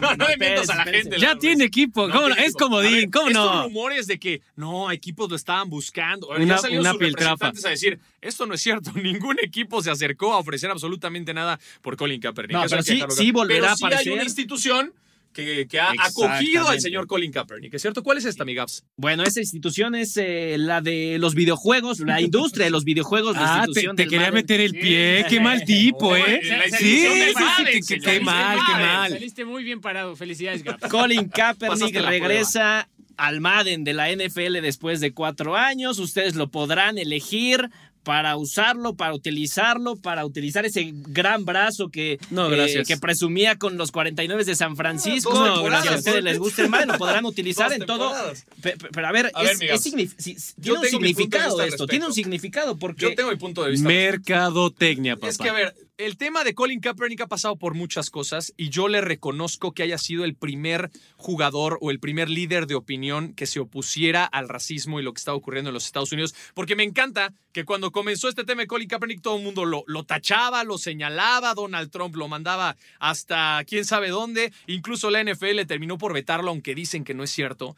no, 0.00 0.16
no 0.16 0.26
le 0.28 0.36
mientas 0.36 0.68
a 0.70 0.74
la 0.74 0.84
gente, 0.84 1.18
Ya 1.20 1.34
la- 1.34 1.38
tiene 1.38 1.64
equipo. 1.64 2.08
Es 2.36 2.54
comodín. 2.54 3.08
¿Cómo 3.08 3.28
estos 3.28 3.44
no? 3.54 3.62
rumores 3.62 4.08
de 4.08 4.18
que 4.18 4.42
no, 4.56 4.90
equipos 4.90 5.30
lo 5.30 5.36
estaban 5.36 5.70
buscando. 5.70 6.26
Una- 6.28 6.44
ya 6.44 6.58
salieron 6.58 6.80
una 6.84 6.92
sus 6.94 7.00
representantes 7.00 7.64
a 7.64 7.68
decir, 7.68 8.00
esto 8.20 8.44
no 8.46 8.54
es 8.54 8.60
cierto, 8.60 8.90
ningún 9.00 9.36
equipo 9.40 9.80
se 9.82 9.90
acercó 9.92 10.32
a 10.34 10.38
ofrecer 10.38 10.68
absolutamente 10.68 11.32
nada 11.32 11.60
por 11.80 11.96
Colin 11.96 12.20
Kaepernick. 12.20 12.56
No, 12.56 12.64
Eso 12.64 12.70
pero 12.70 12.82
sí- 12.82 13.02
sí 13.16 13.30
volverá 13.30 13.60
Pero 13.60 13.72
a 13.72 13.76
sí 13.76 13.84
hay 13.84 13.88
aparecer. 13.92 14.12
una 14.14 14.24
institución 14.24 14.92
que, 15.32 15.66
que 15.68 15.78
ha 15.80 15.92
acogido 15.98 16.68
al 16.68 16.80
señor 16.80 17.06
Colin 17.06 17.30
Kaepernick, 17.30 17.74
¿es 17.74 17.82
cierto? 17.82 18.02
¿Cuál 18.02 18.18
es 18.18 18.24
esta, 18.24 18.44
mi 18.44 18.54
Gaps? 18.54 18.84
Bueno, 18.96 19.22
esa 19.22 19.40
institución 19.40 19.94
es 19.94 20.16
eh, 20.16 20.56
la 20.58 20.80
de 20.80 21.16
los 21.18 21.34
videojuegos, 21.34 22.00
la 22.00 22.20
industria 22.20 22.64
de 22.64 22.70
los 22.70 22.84
videojuegos. 22.84 23.36
la 23.36 23.42
Ah, 23.42 23.60
te, 23.64 23.68
institución 23.70 23.96
te 23.96 24.04
quería 24.04 24.18
Madden. 24.20 24.34
meter 24.34 24.60
el 24.60 24.72
pie. 24.72 25.26
Qué 25.28 25.40
mal 25.40 25.64
tipo, 25.64 26.16
¿eh? 26.16 26.40
La 26.44 26.76
Sí, 26.76 26.98
sí, 27.00 27.18
del 27.18 27.34
Madden, 27.34 27.80
qué 27.86 28.20
mal, 28.20 28.58
qué 28.66 28.72
mal. 28.72 29.10
Saliste 29.12 29.44
muy 29.44 29.62
bien 29.64 29.80
parado. 29.80 30.16
Felicidades, 30.16 30.62
Gap. 30.64 30.80
Colin 30.88 31.28
Kaepernick 31.28 31.94
regresa 32.00 32.88
al 33.16 33.40
Madden 33.40 33.82
de 33.84 33.94
la 33.94 34.10
NFL 34.12 34.60
después 34.62 35.00
de 35.00 35.12
cuatro 35.12 35.56
años. 35.56 35.98
Ustedes 35.98 36.36
lo 36.36 36.50
podrán 36.50 36.98
elegir 36.98 37.68
para 38.08 38.38
usarlo, 38.38 38.94
para 38.94 39.12
utilizarlo, 39.12 39.96
para 39.96 40.24
utilizar 40.24 40.64
ese 40.64 40.92
gran 40.94 41.44
brazo 41.44 41.90
que, 41.90 42.18
No, 42.30 42.50
eh, 42.50 42.56
gracias. 42.56 42.88
que 42.88 42.96
presumía 42.96 43.58
con 43.58 43.76
los 43.76 43.92
49 43.92 44.46
de 44.46 44.54
San 44.54 44.76
Francisco. 44.76 45.28
Dos 45.30 45.82
Si 45.82 45.88
a 45.88 45.96
ustedes 45.96 46.24
les 46.24 46.38
el 46.58 46.70
Madden, 46.70 46.88
lo 46.88 46.96
podrán 46.96 47.26
utilizar 47.26 47.70
en 47.70 47.84
todo. 47.84 48.08
temporadas. 48.08 48.46
Pe- 48.62 48.78
pe- 48.78 48.88
Pero, 48.94 49.06
a 49.08 49.12
ver, 49.12 49.30
A 49.34 49.42
ver, 49.42 49.52
es- 49.52 49.58
Miguel. 49.58 49.74
es 49.74 49.84
signif- 49.86 50.14
si- 50.16 50.36
Yo 50.56 50.80
tiene 50.80 50.86
un 50.86 50.86
significado 50.86 51.60
esto, 51.60 51.86
tiene 51.86 52.06
un 52.06 52.14
significado 52.14 52.78
porque... 52.78 53.02
Yo 53.02 53.14
tengo 53.14 53.30
mi 53.30 53.36
punto 53.36 53.62
de 53.62 53.72
vista. 53.72 53.86
Mercadotecnia, 53.86 55.16
papá. 55.16 55.28
Es 55.28 55.36
que, 55.36 55.50
a 55.50 55.52
ver, 55.52 55.74
el 55.98 56.16
tema 56.16 56.44
de 56.44 56.54
Colin 56.54 56.80
Kaepernick 56.80 57.22
ha 57.22 57.26
pasado 57.26 57.56
por 57.56 57.74
muchas 57.74 58.08
cosas 58.08 58.54
y 58.56 58.70
yo 58.70 58.86
le 58.86 59.00
reconozco 59.00 59.72
que 59.72 59.82
haya 59.82 59.98
sido 59.98 60.24
el 60.24 60.36
primer 60.36 60.90
jugador 61.16 61.76
o 61.80 61.90
el 61.90 61.98
primer 61.98 62.30
líder 62.30 62.68
de 62.68 62.76
opinión 62.76 63.34
que 63.34 63.46
se 63.46 63.58
opusiera 63.58 64.24
al 64.24 64.48
racismo 64.48 65.00
y 65.00 65.02
lo 65.02 65.12
que 65.12 65.18
estaba 65.18 65.36
ocurriendo 65.36 65.70
en 65.70 65.74
los 65.74 65.86
Estados 65.86 66.12
Unidos, 66.12 66.36
porque 66.54 66.76
me 66.76 66.84
encanta 66.84 67.34
que 67.52 67.64
cuando 67.64 67.90
comenzó 67.90 68.28
este 68.28 68.44
tema 68.44 68.62
de 68.62 68.68
Colin 68.68 68.88
Kaepernick 68.88 69.22
todo 69.22 69.38
el 69.38 69.42
mundo 69.42 69.64
lo, 69.64 69.82
lo 69.88 70.04
tachaba, 70.04 70.62
lo 70.62 70.78
señalaba, 70.78 71.54
Donald 71.54 71.90
Trump 71.90 72.14
lo 72.14 72.28
mandaba 72.28 72.76
hasta 73.00 73.60
quién 73.66 73.84
sabe 73.84 74.10
dónde, 74.10 74.52
incluso 74.68 75.10
la 75.10 75.24
NFL 75.24 75.66
terminó 75.66 75.98
por 75.98 76.12
vetarlo, 76.12 76.50
aunque 76.50 76.76
dicen 76.76 77.02
que 77.02 77.14
no 77.14 77.24
es 77.24 77.30
cierto. 77.30 77.74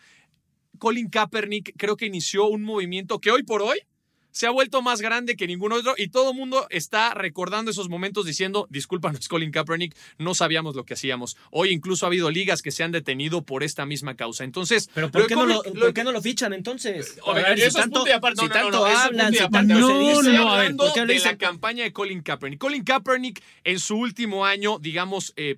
Colin 0.78 1.08
Kaepernick 1.08 1.72
creo 1.78 1.96
que 1.96 2.04
inició 2.04 2.48
un 2.48 2.62
movimiento 2.64 3.18
que 3.18 3.30
hoy 3.30 3.44
por 3.44 3.62
hoy 3.62 3.80
se 4.30 4.46
ha 4.46 4.50
vuelto 4.50 4.82
más 4.82 5.00
grande 5.00 5.36
que 5.36 5.46
ningún 5.46 5.72
otro 5.72 5.94
y 5.96 6.08
todo 6.08 6.30
el 6.30 6.36
mundo 6.36 6.66
está 6.70 7.14
recordando 7.14 7.70
esos 7.70 7.88
momentos 7.88 8.26
diciendo, 8.26 8.66
discúlpanos 8.70 9.28
Colin 9.28 9.50
Kaepernick, 9.50 9.96
no 10.18 10.34
sabíamos 10.34 10.74
lo 10.76 10.84
que 10.84 10.94
hacíamos. 10.94 11.36
Hoy 11.50 11.70
incluso 11.70 12.06
ha 12.06 12.08
habido 12.08 12.30
ligas 12.30 12.62
que 12.62 12.70
se 12.70 12.82
han 12.84 12.92
detenido 12.92 13.42
por 13.42 13.62
esta 13.62 13.86
misma 13.86 14.16
causa. 14.16 14.44
Entonces, 14.44 14.90
¿Pero 14.94 15.10
por 15.10 15.26
qué, 15.26 15.34
no 15.34 15.46
lo, 15.46 15.62
¿por 15.62 15.94
qué 15.94 16.04
no 16.04 16.12
lo 16.12 16.22
fichan 16.22 16.52
entonces? 16.52 17.18
A 17.26 17.32
ver, 17.32 17.58
si 17.58 17.70
tanto, 17.70 18.04
aparte. 18.12 18.42
si 18.42 18.48
No, 18.48 18.54
no, 18.54 18.60
no, 18.60 18.70
tanto 18.70 18.78
no, 18.78 18.86
es 18.86 18.98
hablan, 18.98 19.32
si 19.32 19.38
tanto 19.38 19.74
No, 19.74 19.86
se 19.86 20.10
Estoy 20.10 20.30
dice, 20.30 20.38
no, 20.38 20.52
a 20.52 20.56
ver, 20.56 20.60
hablando 20.62 20.84
¿por 20.84 20.92
qué 20.94 21.00
de 21.06 21.18
lo 21.18 21.24
la 21.24 21.36
campaña 21.36 21.84
de 21.84 21.92
Colin 21.92 22.22
Kaepernick. 22.22 22.60
Colin 22.60 22.84
Kaepernick 22.84 23.42
en 23.64 23.78
su 23.78 23.96
último 23.96 24.44
año, 24.44 24.78
digamos, 24.78 25.32
eh, 25.36 25.56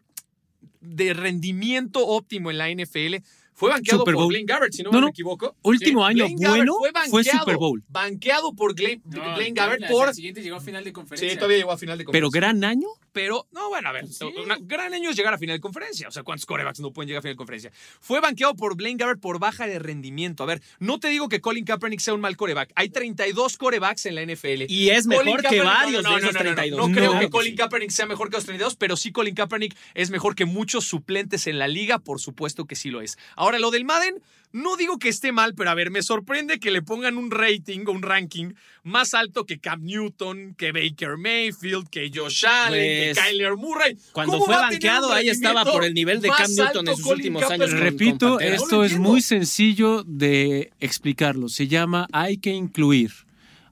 de 0.80 1.14
rendimiento 1.14 2.06
óptimo 2.06 2.50
en 2.50 2.58
la 2.58 2.70
NFL, 2.70 3.16
fue 3.62 3.70
banqueado 3.70 4.00
Super 4.00 4.14
por 4.14 4.22
Bowl. 4.24 4.28
Blaine 4.32 4.46
Gabbert, 4.46 4.72
si 4.72 4.82
no, 4.82 4.90
No, 4.90 4.98
me 4.98 5.02
no. 5.02 5.08
equivoco. 5.10 5.54
Último 5.62 6.04
año 6.04 6.24
Blaine 6.24 6.40
Gabbert 6.42 6.56
bueno 6.66 6.74
fue 6.80 6.90
banqueado, 6.92 7.38
Super 7.38 7.56
Bowl. 7.58 7.84
Banqueado 7.88 8.52
por 8.54 8.74
Blaine, 8.74 9.02
No, 9.04 9.34
Blaine 9.36 9.54
Gabbert 9.54 9.80
la- 9.82 9.88
por... 9.88 10.08
El 10.08 10.14
siguiente 10.14 10.42
llegó 10.42 10.56
a 10.56 10.60
final 10.60 10.82
de 10.82 10.92
conferencia. 10.92 11.30
Sí, 11.30 11.36
todavía 11.36 11.58
llegó 11.58 11.70
a 11.72 11.78
final 11.78 11.96
de 11.98 12.04
Pero 12.04 12.26
conferencia. 12.26 12.40
gran 12.40 12.64
año. 12.64 12.88
Pero, 13.12 13.46
no, 13.52 13.68
bueno, 13.68 13.90
a 13.90 13.92
ver, 13.92 14.04
un 14.04 14.66
gran 14.66 14.94
año 14.94 15.10
es 15.10 15.16
llegar 15.16 15.34
a 15.34 15.38
final 15.38 15.56
de 15.56 15.60
conferencia. 15.60 16.08
O 16.08 16.10
sea, 16.10 16.22
¿cuántos 16.22 16.46
corebacks 16.46 16.80
no 16.80 16.92
pueden 16.92 17.08
llegar 17.08 17.18
a 17.18 17.22
final 17.22 17.34
de 17.34 17.36
conferencia? 17.36 17.70
Fue 18.00 18.20
banqueado 18.20 18.56
por 18.56 18.74
Blaine 18.74 18.96
Gabbert 18.96 19.20
por 19.20 19.38
baja 19.38 19.66
de 19.66 19.78
rendimiento. 19.78 20.42
A 20.42 20.46
ver, 20.46 20.62
no 20.78 20.98
te 20.98 21.08
digo 21.08 21.28
que 21.28 21.42
Colin 21.42 21.64
Kaepernick 21.66 22.00
sea 22.00 22.14
un 22.14 22.22
mal 22.22 22.38
coreback. 22.38 22.72
Hay 22.74 22.88
32 22.88 23.58
corebacks 23.58 24.06
en 24.06 24.14
la 24.14 24.22
NFL. 24.22 24.64
Y 24.68 24.88
es 24.88 25.04
Colin 25.06 25.24
mejor 25.26 25.42
que 25.42 25.48
Kaepernick- 25.60 25.64
varios 25.64 26.02
no, 26.04 26.08
no, 26.08 26.16
de 26.16 26.22
esos 26.22 26.32
no, 26.34 26.38
no, 26.42 26.50
no, 26.50 26.54
32. 26.56 26.88
No, 26.88 26.94
creo 26.94 27.12
No, 27.14 27.20
que 27.20 27.28
Colin 27.30 27.52
sí. 27.52 27.56
Kaepernick 27.56 27.90
sea 27.90 28.06
mejor 28.06 28.30
que 28.30 28.36
los 28.38 28.44
32, 28.46 28.76
pero 28.76 28.96
sí 28.96 29.12
Colin 29.12 29.34
Kaepernick 29.34 29.76
es 29.92 30.10
mejor 30.10 30.34
que 30.34 30.46
muchos 30.46 30.84
suplentes 30.86 31.46
en 31.46 31.58
la 31.58 31.68
liga, 31.68 31.98
por 31.98 32.18
supuesto 32.18 32.64
que 32.64 32.76
sí 32.76 32.90
lo 32.90 33.02
es. 33.02 33.18
Ahora, 33.36 33.51
lo 33.58 33.70
del 33.70 33.84
Madden, 33.84 34.22
no 34.52 34.76
digo 34.76 34.98
que 34.98 35.08
esté 35.08 35.32
mal, 35.32 35.54
pero 35.54 35.70
a 35.70 35.74
ver, 35.74 35.90
me 35.90 36.02
sorprende 36.02 36.60
que 36.60 36.70
le 36.70 36.82
pongan 36.82 37.16
un 37.16 37.30
rating 37.30 37.84
o 37.86 37.92
un 37.92 38.02
ranking 38.02 38.52
más 38.82 39.14
alto 39.14 39.46
que 39.46 39.58
Cam 39.58 39.82
Newton, 39.82 40.54
que 40.56 40.72
Baker 40.72 41.16
Mayfield, 41.16 41.88
que 41.88 42.10
Josh 42.14 42.44
Allen, 42.46 43.14
Pues, 43.14 43.18
que 43.18 43.30
Kyler 43.30 43.56
Murray. 43.56 43.96
Cuando 44.12 44.34
¿Cómo 44.34 44.44
fue 44.44 44.56
banqueado, 44.56 45.12
ahí 45.12 45.30
estaba 45.30 45.64
por 45.64 45.84
el 45.84 45.94
nivel 45.94 46.20
de 46.20 46.28
Cam 46.28 46.50
Newton 46.54 46.88
en 46.88 46.96
sus 46.96 47.04
Colin 47.04 47.16
últimos 47.16 47.42
años. 47.44 47.70
Kaepernick? 47.70 47.82
Repito, 47.82 48.26
con 48.26 48.38
Panteras. 48.38 48.60
No 48.60 48.64
esto 48.64 48.84
es 48.84 48.98
muy 48.98 49.22
sencillo 49.22 50.04
de 50.04 50.70
explicarlo. 50.80 51.48
Se 51.48 51.66
llama 51.66 52.06
hay 52.12 52.36
que 52.36 52.50
incluir. 52.50 53.12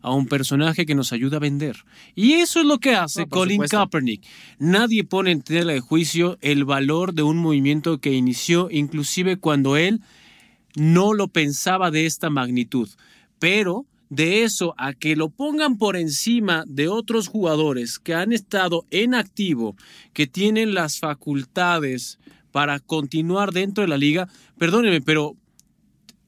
A 0.02 0.14
un 0.14 0.26
personaje 0.26 0.86
que 0.86 0.94
nos 0.94 1.12
ayuda 1.12 1.36
a 1.36 1.40
vender. 1.40 1.76
Y 2.14 2.32
eso 2.34 2.60
es 2.60 2.66
lo 2.66 2.78
que 2.78 2.94
hace 2.94 3.20
No, 3.20 3.28
por 3.28 3.38
Colin 3.40 3.56
supuesto. 3.56 3.76
Kaepernick. 3.76 4.22
Nadie 4.58 5.04
pone 5.04 5.30
en 5.30 5.42
tela 5.42 5.72
de 5.72 5.80
juicio 5.80 6.38
el 6.40 6.64
valor 6.64 7.14
de 7.14 7.22
un 7.22 7.38
movimiento 7.38 7.98
que 7.98 8.12
inició 8.12 8.68
inclusive 8.70 9.36
cuando 9.36 9.76
él 9.76 10.00
no 10.76 11.14
lo 11.14 11.28
pensaba 11.28 11.90
de 11.90 12.06
esta 12.06 12.30
magnitud. 12.30 12.88
Pero 13.38 13.86
de 14.10 14.42
eso 14.42 14.74
a 14.76 14.92
que 14.92 15.16
lo 15.16 15.30
pongan 15.30 15.78
por 15.78 15.96
encima 15.96 16.64
de 16.66 16.88
otros 16.88 17.28
jugadores 17.28 17.98
que 17.98 18.14
han 18.14 18.32
estado 18.32 18.84
en 18.90 19.14
activo, 19.14 19.76
que 20.12 20.26
tienen 20.26 20.74
las 20.74 20.98
facultades 20.98 22.18
para 22.50 22.80
continuar 22.80 23.52
dentro 23.52 23.82
de 23.82 23.88
la 23.88 23.96
liga, 23.96 24.28
perdónenme, 24.58 25.00
pero 25.00 25.36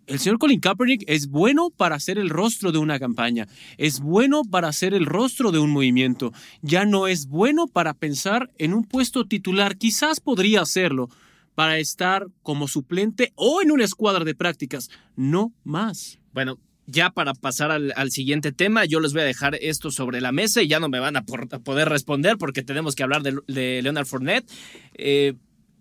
el 0.07 0.19
señor 0.19 0.39
Colin 0.39 0.61
Kaepernick 0.61 1.05
es 1.07 1.29
bueno 1.29 1.71
para 1.71 1.99
ser 2.01 2.19
el 2.19 2.31
rostro 2.31 2.73
de 2.73 2.79
una 2.79 2.99
campaña, 2.99 3.47
es 3.79 4.01
bueno 4.01 4.43
para 4.45 4.73
ser 4.73 4.95
el 4.95 5.07
rostro 5.07 5.53
de 5.53 5.59
un 5.59 5.71
movimiento, 5.71 6.33
ya 6.61 6.85
no 6.85 7.07
es 7.07 7.27
bueno 7.27 7.67
para 7.67 7.95
pensar 7.95 8.51
en 8.59 8.75
un 8.75 8.85
puesto 8.85 9.27
titular, 9.27 9.77
quizás 9.77 10.21
podría 10.21 10.63
hacerlo 10.63 11.09
para 11.55 11.79
estar 11.79 12.29
como 12.43 12.69
suplente 12.69 13.33
o 13.37 13.63
en 13.63 13.71
una 13.71 13.85
escuadra 13.85 14.25
de 14.25 14.35
prácticas, 14.35 14.91
no 15.17 15.53
más. 15.65 16.19
Bueno, 16.33 16.59
ya 16.87 17.11
para 17.11 17.35
pasar 17.35 17.71
al, 17.71 18.11
siguiente 18.11 18.53
tema, 18.53 18.85
yo 18.85 19.01
les 19.01 19.13
voy 19.13 19.23
a 19.23 19.27
dejar 19.27 19.57
esto 19.57 19.91
sobre 19.91 20.21
la 20.21 20.33
mesa 20.33 20.63
y 20.63 20.69
ya 20.69 20.81
no 20.81 20.89
me 20.89 20.99
van 20.99 21.17
a, 21.17 21.25
poder 21.25 21.89
responder 21.89 22.37
porque 22.39 22.63
tenemos 22.63 22.95
que 22.95 23.03
hablar 23.03 23.23
de, 23.23 23.39
de 23.47 23.83
Leonard 23.83 24.07
Fournette. 24.07 24.51
Eh, 24.95 25.35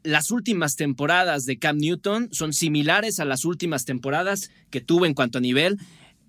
las 0.04 0.32
últimas 0.32 0.76
temporadas 0.76 1.46
de 1.46 1.58
Cam 1.60 1.78
Newton 1.78 2.30
son 2.32 2.54
similares 2.54 3.20
a 3.20 3.26
las 3.26 3.46
últimas 3.46 3.86
temporadas 3.86 4.50
que 4.70 4.82
tuvo 4.82 5.06
en 5.06 5.14
cuanto 5.14 5.38
a 5.38 5.42
nivel 5.42 5.78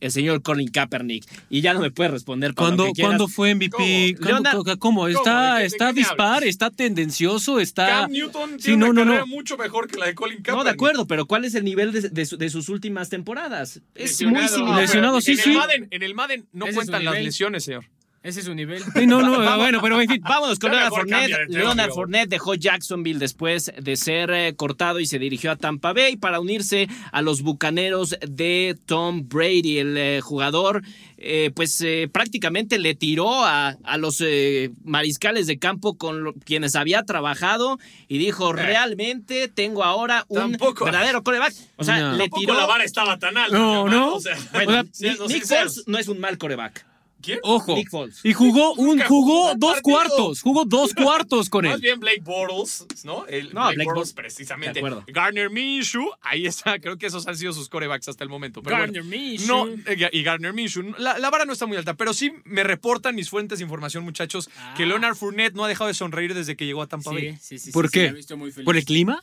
el 0.00 0.10
señor 0.10 0.42
Colin 0.42 0.66
Kaepernick. 0.68 1.24
Y 1.48 1.60
ya 1.60 1.74
no 1.74 1.80
me 1.80 1.92
puede 1.92 2.10
responder 2.10 2.50
lo 2.50 2.54
¿Cuándo, 2.56 2.86
que 2.86 2.92
quieras. 2.92 3.10
¿cuándo 3.10 3.28
fue 3.28 3.54
MVP? 3.54 4.16
¿Cómo? 4.18 4.28
¿Cuándo- 4.42 4.50
Leonard- 4.64 4.78
¿Cómo? 4.78 5.06
¿Está, 5.06 5.50
¿De 5.50 5.54
qué- 5.54 5.60
de 5.60 5.66
está 5.66 5.92
dispar? 5.92 6.42
¿Está 6.44 6.70
tendencioso? 6.70 7.60
¿Está...? 7.60 7.86
Cam 7.86 8.10
Newton 8.10 8.56
tiene 8.56 8.62
Sí, 8.62 8.72
una 8.72 8.86
no, 8.88 8.92
no, 8.92 9.00
carrera 9.04 9.20
no. 9.20 9.26
mucho 9.28 9.56
mejor 9.56 9.86
que 9.88 9.98
la 9.98 10.06
de 10.06 10.14
Colin 10.16 10.38
Kaepernick. 10.38 10.58
No, 10.58 10.64
de 10.64 10.70
acuerdo, 10.70 11.06
pero 11.06 11.26
¿cuál 11.26 11.44
es 11.44 11.54
el 11.54 11.64
nivel 11.64 11.92
de, 11.92 12.08
de 12.08 12.26
su- 12.26 12.36
de 12.36 12.50
sus 12.50 12.68
últimas 12.68 13.10
temporadas? 13.10 13.80
Es 13.94 14.20
muy 14.24 14.48
similar. 14.48 14.80
Lesionado, 14.80 15.20
sí, 15.20 15.32
en 15.32 15.38
sí. 15.38 15.50
El 15.52 15.56
Madden, 15.56 15.88
en 15.92 16.02
el 16.02 16.14
Madden 16.16 16.46
no 16.52 16.66
Ese 16.66 16.74
cuentan 16.74 17.04
las 17.04 17.12
nivel. 17.14 17.26
lesiones, 17.26 17.62
señor. 17.64 17.84
Ese 18.22 18.38
es 18.38 18.46
su 18.46 18.54
nivel. 18.54 18.80
Sí, 18.94 19.04
no, 19.06 19.20
no, 19.20 19.56
bueno, 19.56 19.80
pero 19.82 20.00
en 20.00 20.08
fin. 20.08 20.20
Vámonos 20.22 20.58
con 20.60 20.70
Leonard 20.70 20.90
Fournette. 20.90 21.48
Leonard. 21.48 21.90
Fournette 21.90 22.28
dejó 22.30 22.54
Jacksonville 22.54 23.18
después 23.18 23.72
de 23.76 23.96
ser 23.96 24.30
eh, 24.30 24.54
cortado 24.54 25.00
y 25.00 25.06
se 25.06 25.18
dirigió 25.18 25.50
a 25.50 25.56
Tampa 25.56 25.92
Bay 25.92 26.16
para 26.16 26.38
unirse 26.38 26.88
a 27.10 27.20
los 27.20 27.42
bucaneros 27.42 28.16
de 28.24 28.78
Tom 28.86 29.28
Brady, 29.28 29.78
el 29.78 29.96
eh, 29.96 30.20
jugador. 30.22 30.82
eh, 31.18 31.50
pues 31.54 31.80
eh, 31.80 32.08
prácticamente 32.12 32.78
le 32.78 32.94
tiró 32.94 33.44
a, 33.44 33.76
a 33.82 33.96
los 33.96 34.20
eh, 34.20 34.70
mariscales 34.84 35.48
de 35.48 35.58
campo 35.58 35.96
con 35.98 36.22
lo- 36.22 36.32
quienes 36.34 36.76
había 36.76 37.02
trabajado 37.02 37.78
y 38.08 38.18
dijo, 38.18 38.52
realmente 38.52 39.48
tengo 39.48 39.82
ahora 39.82 40.24
un 40.28 40.52
Tampoco- 40.52 40.84
verdadero 40.84 41.22
coreback. 41.24 41.54
O 41.76 41.82
sea, 41.84 41.98
No. 41.98 42.12
le 42.12 42.18
Tampoco 42.18 42.40
tiró... 42.40 42.54
la 42.54 42.66
vara 42.66 42.84
estaba 42.84 43.18
tan 43.18 43.36
alta. 43.36 43.56
No, 43.58 43.88
no. 43.88 44.14
O 44.14 44.20
sea, 44.20 44.36
Bueno, 44.52 44.70
O 44.70 44.74
sea, 44.74 44.84
siendo 44.92 45.26
Nick. 45.26 45.44
Foles 45.44 45.84
no 45.88 45.98
es 45.98 46.06
un 46.08 46.20
mal 46.20 46.38
coreback. 46.38 46.86
¿Quién? 47.22 47.38
Ojo. 47.42 47.74
Nick 47.76 47.88
Foles. 47.90 48.20
Y 48.24 48.32
jugó 48.32 48.74
un 48.74 49.00
jugó 49.00 49.54
dos 49.56 49.74
partido. 49.74 49.82
cuartos, 49.82 50.42
jugó 50.42 50.64
dos 50.64 50.92
cuartos 50.94 51.48
con 51.48 51.64
Más 51.64 51.76
él. 51.76 51.80
bien 51.80 52.00
Blake 52.00 52.20
Bortles, 52.22 52.86
¿no? 53.04 53.26
El 53.26 53.54
No, 53.54 53.60
Blake, 53.62 53.74
Blake 53.76 53.84
Bortles, 53.86 54.12
precisamente. 54.12 54.82
Gardner 55.06 55.48
Minshew, 55.50 56.04
ahí 56.20 56.46
está. 56.46 56.78
Creo 56.80 56.98
que 56.98 57.06
esos 57.06 57.26
han 57.26 57.36
sido 57.36 57.52
sus 57.52 57.68
corebacks 57.68 58.08
hasta 58.08 58.24
el 58.24 58.30
momento. 58.30 58.62
Pero 58.62 58.76
Gardner 58.76 59.02
bueno, 59.02 59.16
Minshew. 59.16 59.46
No, 59.46 59.68
eh, 59.86 60.10
y 60.12 60.22
Gardner 60.22 60.52
Minshew. 60.52 60.94
La, 60.98 61.18
la 61.18 61.30
vara 61.30 61.44
no 61.44 61.52
está 61.52 61.66
muy 61.66 61.76
alta, 61.76 61.94
pero 61.94 62.12
sí 62.12 62.32
me 62.44 62.64
reportan 62.64 63.14
mis 63.14 63.30
fuentes 63.30 63.58
de 63.60 63.64
información, 63.64 64.04
muchachos, 64.04 64.50
que 64.76 64.84
Leonard 64.84 65.14
Fournette 65.14 65.54
no 65.54 65.64
ha 65.64 65.68
dejado 65.68 65.88
de 65.88 65.94
sonreír 65.94 66.34
desde 66.34 66.56
que 66.56 66.66
llegó 66.66 66.82
a 66.82 66.86
Tampa 66.88 67.12
Bay. 67.12 67.32
Sí, 67.40 67.58
sí, 67.58 67.58
sí. 67.58 67.70
¿Por 67.72 67.86
sí, 67.88 67.92
qué? 67.92 68.00
sí, 68.00 68.04
la 68.06 68.10
he 68.12 68.16
visto 68.16 68.36
muy 68.36 68.50
feliz. 68.52 68.64
¿Por 68.64 68.76
el 68.76 68.84
clima? 68.84 69.20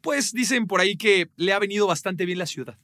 Pues 0.00 0.32
dicen 0.32 0.66
por 0.66 0.80
ahí 0.80 0.96
que 0.96 1.30
le 1.36 1.52
ha 1.52 1.58
venido 1.58 1.86
bastante 1.86 2.26
bien 2.26 2.38
la 2.38 2.46
ciudad. 2.46 2.76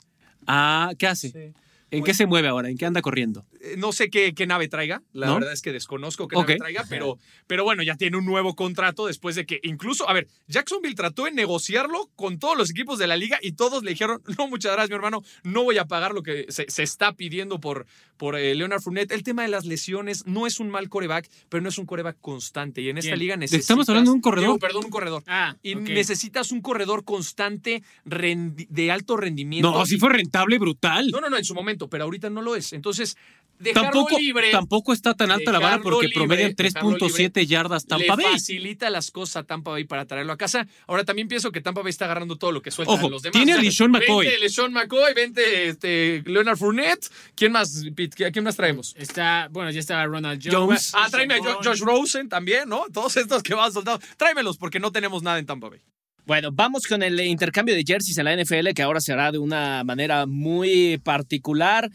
Ah, 0.46 0.92
¿qué 0.98 1.06
hace? 1.06 1.30
Sí. 1.30 1.60
¿En 1.90 2.04
qué 2.04 2.14
se 2.14 2.24
mueve 2.26 2.48
ahora? 2.48 2.70
¿En 2.70 2.78
qué 2.78 2.86
anda 2.86 3.02
corriendo? 3.02 3.44
Eh, 3.60 3.74
No 3.76 3.92
sé 3.92 4.08
qué, 4.10 4.34
qué 4.34 4.46
nave 4.46 4.68
traiga, 4.68 5.02
la 5.12 5.26
¿No? 5.26 5.34
verdad 5.34 5.52
es 5.52 5.60
que 5.62 5.72
desconozco 5.72 6.26
qué 6.28 6.36
nave 6.36 6.56
traiga, 6.56 6.84
pero, 6.88 7.18
pero 7.46 7.62
bueno, 7.64 7.82
ya 7.82 7.94
tiene 7.96 8.16
un 8.16 8.24
nuevo 8.24 8.54
contrato 8.56 9.06
después 9.06 9.36
de 9.36 9.44
que 9.46 9.60
incluso, 9.62 10.08
a 10.08 10.12
ver, 10.14 10.26
Jacksonville 10.48 10.94
trató 10.94 11.24
de 11.24 11.32
negociarlo 11.32 12.10
con 12.16 12.38
todos 12.38 12.56
los 12.56 12.70
equipos 12.70 12.98
de 12.98 13.06
la 13.06 13.16
liga 13.16 13.38
y 13.42 13.52
todos 13.52 13.82
le 13.82 13.90
dijeron, 13.90 14.22
no, 14.38 14.48
muchas 14.48 14.72
gracias, 14.72 14.90
mi 14.90 14.96
hermano, 14.96 15.22
no 15.44 15.62
voy 15.64 15.78
a 15.78 15.84
pagar 15.84 16.12
lo 16.14 16.22
que 16.22 16.46
se, 16.48 16.70
se 16.70 16.82
está 16.82 17.12
pidiendo 17.14 17.60
por, 17.60 17.86
por 18.16 18.36
eh, 18.36 18.54
Leonard 18.54 18.80
Fournette. 18.80 19.12
El 19.12 19.22
tema 19.22 19.42
de 19.42 19.48
las 19.48 19.66
lesiones 19.66 20.26
no 20.26 20.46
es 20.46 20.58
un 20.60 20.70
mal 20.70 20.88
coreback, 20.88 21.28
pero 21.48 21.62
no 21.62 21.68
es 21.68 21.78
un 21.78 21.86
coreback 21.86 22.16
constante 22.20 22.80
y 22.80 22.88
en 22.88 22.98
esta 22.98 23.10
Bien. 23.10 23.18
liga 23.18 23.36
necesitas... 23.36 23.64
Estamos 23.64 23.88
hablando 23.88 24.10
de 24.10 24.14
un 24.16 24.20
corredor. 24.22 24.48
Digo, 24.48 24.58
perdón, 24.58 24.84
un 24.86 24.90
corredor. 24.90 25.22
Ah, 25.26 25.56
Y 25.62 25.74
necesitas 25.74 26.50
un 26.52 26.62
corredor 26.62 27.04
constante 27.04 27.82
de 28.04 28.90
alto 28.90 29.16
rendimiento. 29.16 29.70
No, 29.70 29.84
sí 29.86 29.98
fue 29.98 30.10
rentable, 30.10 30.58
brutal. 30.58 31.08
No, 31.10 31.20
no, 31.20 31.28
no, 31.28 31.36
en 31.36 31.44
su 31.44 31.54
momento, 31.54 31.88
pero 31.88 32.04
ahorita 32.04 32.30
no 32.30 32.42
lo 32.42 32.56
es. 32.56 32.72
Entonces, 32.72 33.16
dejarlo 33.60 33.90
Tampoco, 33.90 34.18
libre. 34.18 34.50
tampoco 34.50 34.92
está 34.92 35.14
tan 35.14 35.30
alta 35.30 35.52
la 35.52 35.60
vara 35.60 35.80
porque 35.80 36.08
libre, 36.08 36.14
promedian 36.20 36.54
dejarlo 36.56 36.96
3.7 36.98 37.46
yardas 37.46 37.86
Tampa 37.86 38.16
le 38.16 38.22
Bay. 38.24 38.32
facilita 38.32 38.90
las 38.90 39.10
cosas 39.10 39.36
a 39.36 39.44
Tampa 39.44 39.70
Bay 39.70 39.84
para 39.84 40.06
traerlo 40.06 40.32
a 40.32 40.36
casa. 40.36 40.66
Ahora 40.86 41.04
también 41.04 41.28
pienso 41.28 41.52
que 41.52 41.60
Tampa 41.60 41.82
Bay 41.82 41.90
está 41.90 42.06
agarrando 42.06 42.36
todo 42.36 42.50
lo 42.52 42.62
que 42.62 42.70
sueltan 42.70 42.98
Ojo, 42.98 43.08
los 43.10 43.22
demás. 43.22 43.32
tiene 43.36 43.52
a 43.52 43.58
LeSean 43.62 43.90
McCoy. 43.90 44.26
Vente 44.26 44.40
LeSean 44.40 44.72
McCoy, 44.72 45.14
vente 45.14 45.68
este, 45.68 46.22
Leonard 46.26 46.56
Fournette. 46.56 47.06
¿Quién 47.36 47.52
más, 47.52 47.84
Pete? 47.94 48.26
¿A 48.26 48.32
quién 48.32 48.44
más 48.44 48.56
traemos? 48.56 48.94
Está, 48.98 49.48
bueno, 49.52 49.70
ya 49.70 49.80
estaba 49.80 50.04
Ronald 50.06 50.40
Jones. 50.42 50.56
Jones. 50.58 50.92
Ah, 50.94 51.08
tráeme 51.10 51.34
a 51.34 51.38
Jo- 51.38 51.60
Josh 51.62 51.80
Rosen 51.80 52.28
también, 52.28 52.68
¿no? 52.68 52.84
Todos 52.92 53.16
estos 53.16 53.42
que 53.42 53.54
van 53.54 53.72
soltados. 53.72 54.00
Tráemelos 54.16 54.56
porque 54.58 54.80
no 54.80 54.90
tenemos 54.90 55.22
nada 55.22 55.38
en 55.38 55.46
Tampa 55.46 55.68
Bay. 55.68 55.80
Bueno, 56.26 56.50
vamos 56.52 56.86
con 56.86 57.02
el 57.02 57.18
intercambio 57.20 57.74
de 57.74 57.82
jerseys 57.84 58.16
en 58.18 58.24
la 58.26 58.32
NFL 58.36 58.68
que 58.74 58.82
ahora 58.82 59.00
se 59.00 59.12
hará 59.12 59.32
de 59.32 59.38
una 59.38 59.82
manera 59.84 60.26
muy 60.26 60.98
particular. 61.02 61.90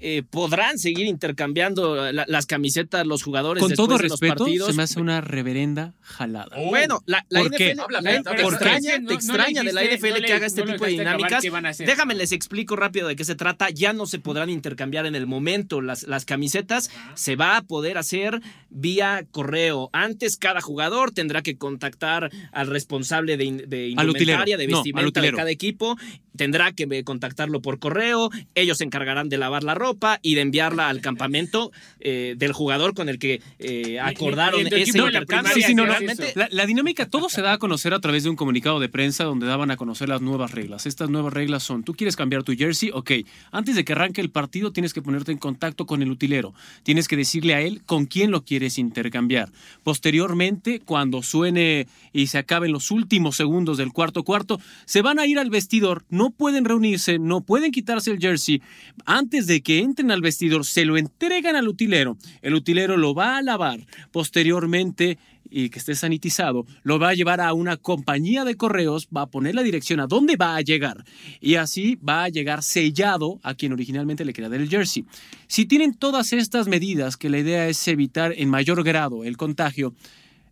Eh, 0.00 0.22
podrán 0.28 0.78
seguir 0.78 1.06
intercambiando 1.06 2.12
la- 2.12 2.24
las 2.28 2.46
camisetas 2.46 3.06
los 3.06 3.22
jugadores 3.22 3.62
Con 3.62 3.72
todo 3.72 3.96
de 3.96 4.04
los 4.04 4.12
respeto, 4.12 4.36
partidos. 4.44 4.68
se 4.70 4.74
me 4.74 4.82
hace 4.84 5.00
una 5.00 5.20
reverenda 5.20 5.94
jalada. 6.02 6.56
Bueno, 6.68 7.00
la, 7.06 7.26
la 7.28 7.40
¿Por 7.40 7.50
qué? 7.52 7.70
NFL, 7.74 7.80
Habla, 7.80 8.00
la- 8.00 8.10
habla, 8.18 8.22
te 8.36 8.42
extraña, 8.42 8.98
No, 8.98 9.08
no 9.08 9.10
extraña 9.12 9.62
de 9.62 9.72
la 9.72 9.82
NFL 9.82 10.20
no 10.20 10.26
que 10.26 10.32
haga 10.32 10.46
este 10.46 10.62
tipo 10.62 10.84
de 10.84 10.90
dinámicas. 10.92 11.42
qué 11.42 11.50
van 11.50 11.66
a 11.66 11.70
hacer. 11.70 11.86
Déjame 11.86 12.14
les 12.14 12.32
explico 12.32 12.76
rápido 12.76 13.08
de 13.08 13.16
qué 13.16 13.24
se 13.24 13.34
trata. 13.34 13.70
Ya 13.70 13.92
no 13.92 14.06
se 14.06 14.18
podrán 14.20 14.50
intercambiar 14.50 15.06
en 15.06 15.14
el 15.16 15.26
momento 15.26 15.80
las, 15.80 16.04
las 16.04 16.24
camisetas. 16.24 16.90
Se 17.14 17.34
va 17.34 17.56
a 17.56 17.62
poder 17.62 17.98
hacer 17.98 18.40
vía 18.70 19.26
correo. 19.32 19.90
Antes 19.92 20.36
cada 20.36 20.60
jugador 20.60 21.10
tendrá 21.10 21.42
que 21.42 21.56
contactar 21.58 22.30
al 22.52 22.66
responsable 22.68 23.36
de, 23.36 23.64
de 23.66 23.88
indumentaria, 23.88 24.56
de 24.56 24.66
vestimenta 24.66 25.20
de 25.20 25.32
cada 25.32 25.50
equipo. 25.50 25.96
Tendrá 26.38 26.72
que 26.72 27.04
contactarlo 27.04 27.60
por 27.60 27.78
correo. 27.78 28.30
Ellos 28.54 28.78
se 28.78 28.84
encargarán 28.84 29.28
de 29.28 29.36
lavar 29.36 29.64
la 29.64 29.74
ropa 29.74 30.20
y 30.22 30.36
de 30.36 30.40
enviarla 30.40 30.88
al 30.88 31.02
campamento 31.02 31.70
eh, 32.00 32.34
del 32.38 32.52
jugador 32.52 32.94
con 32.94 33.10
el 33.10 33.18
que 33.18 33.42
eh, 33.58 34.00
acordaron 34.00 34.66
ese 34.66 34.82
equipo 34.82 35.04
de 35.04 35.12
la 35.12 35.18
intercambio. 35.18 35.52
Sí, 35.52 35.62
sí, 35.62 35.74
no. 35.74 35.84
La, 35.84 36.48
la 36.50 36.66
dinámica, 36.66 37.06
todo 37.06 37.28
se 37.28 37.42
da 37.42 37.52
a 37.52 37.58
conocer 37.58 37.92
a 37.92 38.00
través 38.00 38.22
de 38.22 38.30
un 38.30 38.36
comunicado 38.36 38.80
de 38.80 38.88
prensa 38.88 39.24
donde 39.24 39.46
daban 39.46 39.70
a 39.70 39.76
conocer 39.76 40.08
las 40.08 40.22
nuevas 40.22 40.52
reglas. 40.52 40.86
Estas 40.86 41.10
nuevas 41.10 41.32
reglas 41.32 41.62
son, 41.62 41.82
tú 41.82 41.94
quieres 41.94 42.16
cambiar 42.16 42.44
tu 42.44 42.54
jersey, 42.54 42.90
ok, 42.94 43.10
antes 43.50 43.76
de 43.76 43.84
que 43.84 43.92
arranque 43.92 44.20
el 44.20 44.30
partido 44.30 44.72
tienes 44.72 44.94
que 44.94 45.02
ponerte 45.02 45.32
en 45.32 45.38
contacto 45.38 45.86
con 45.86 46.02
el 46.02 46.10
utilero, 46.10 46.54
tienes 46.84 47.08
que 47.08 47.16
decirle 47.16 47.54
a 47.54 47.60
él 47.60 47.82
con 47.84 48.06
quién 48.06 48.30
lo 48.30 48.44
quieres 48.44 48.78
intercambiar. 48.78 49.50
Posteriormente, 49.82 50.80
cuando 50.80 51.22
suene 51.22 51.88
y 52.12 52.28
se 52.28 52.38
acaben 52.38 52.72
los 52.72 52.90
últimos 52.90 53.36
segundos 53.36 53.76
del 53.78 53.92
cuarto 53.92 54.22
cuarto, 54.22 54.60
se 54.84 55.02
van 55.02 55.18
a 55.18 55.26
ir 55.26 55.38
al 55.38 55.50
vestidor, 55.50 56.04
no 56.08 56.27
pueden 56.30 56.64
reunirse, 56.64 57.18
no 57.18 57.40
pueden 57.40 57.70
quitarse 57.70 58.10
el 58.10 58.18
jersey. 58.18 58.62
Antes 59.04 59.46
de 59.46 59.62
que 59.62 59.78
entren 59.80 60.10
al 60.10 60.20
vestidor, 60.20 60.64
se 60.64 60.84
lo 60.84 60.96
entregan 60.96 61.56
al 61.56 61.68
utilero, 61.68 62.16
el 62.42 62.54
utilero 62.54 62.96
lo 62.96 63.14
va 63.14 63.36
a 63.36 63.42
lavar, 63.42 63.86
posteriormente 64.12 65.18
y 65.50 65.70
que 65.70 65.78
esté 65.78 65.94
sanitizado, 65.94 66.66
lo 66.82 66.98
va 66.98 67.10
a 67.10 67.14
llevar 67.14 67.40
a 67.40 67.52
una 67.52 67.76
compañía 67.76 68.44
de 68.44 68.56
correos, 68.56 69.08
va 69.14 69.22
a 69.22 69.30
poner 69.30 69.54
la 69.54 69.62
dirección 69.62 70.00
a 70.00 70.06
dónde 70.06 70.36
va 70.36 70.56
a 70.56 70.60
llegar 70.60 71.04
y 71.40 71.54
así 71.54 71.96
va 71.96 72.24
a 72.24 72.28
llegar 72.28 72.62
sellado 72.62 73.40
a 73.42 73.54
quien 73.54 73.72
originalmente 73.72 74.24
le 74.24 74.32
quería 74.32 74.54
el 74.54 74.68
jersey. 74.68 75.04
Si 75.46 75.66
tienen 75.66 75.94
todas 75.94 76.32
estas 76.32 76.68
medidas, 76.68 77.16
que 77.16 77.30
la 77.30 77.38
idea 77.38 77.68
es 77.68 77.86
evitar 77.88 78.34
en 78.36 78.48
mayor 78.48 78.82
grado 78.84 79.24
el 79.24 79.36
contagio, 79.36 79.94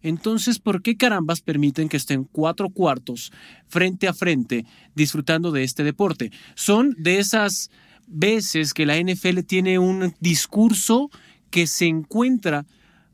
entonces, 0.03 0.59
¿por 0.59 0.83
qué 0.83 0.97
carambas 0.97 1.41
permiten 1.41 1.89
que 1.89 1.97
estén 1.97 2.25
cuatro 2.25 2.71
cuartos 2.71 3.33
frente 3.67 4.09
a 4.09 4.15
frente 4.15 4.65
disfrutando 4.95 5.53
de 5.53 5.65
este 5.65 5.85
deporte? 5.85 6.31
Son 6.55 6.95
de 6.99 7.19
esas 7.19 7.71
veces 8.07 8.73
que 8.75 8.87
la 8.87 8.99
NFL 8.99 9.41
tiene 9.41 9.79
un 9.79 10.15
discurso 10.21 11.11
que 11.51 11.67
se 11.67 11.87
encuentra 11.87 12.67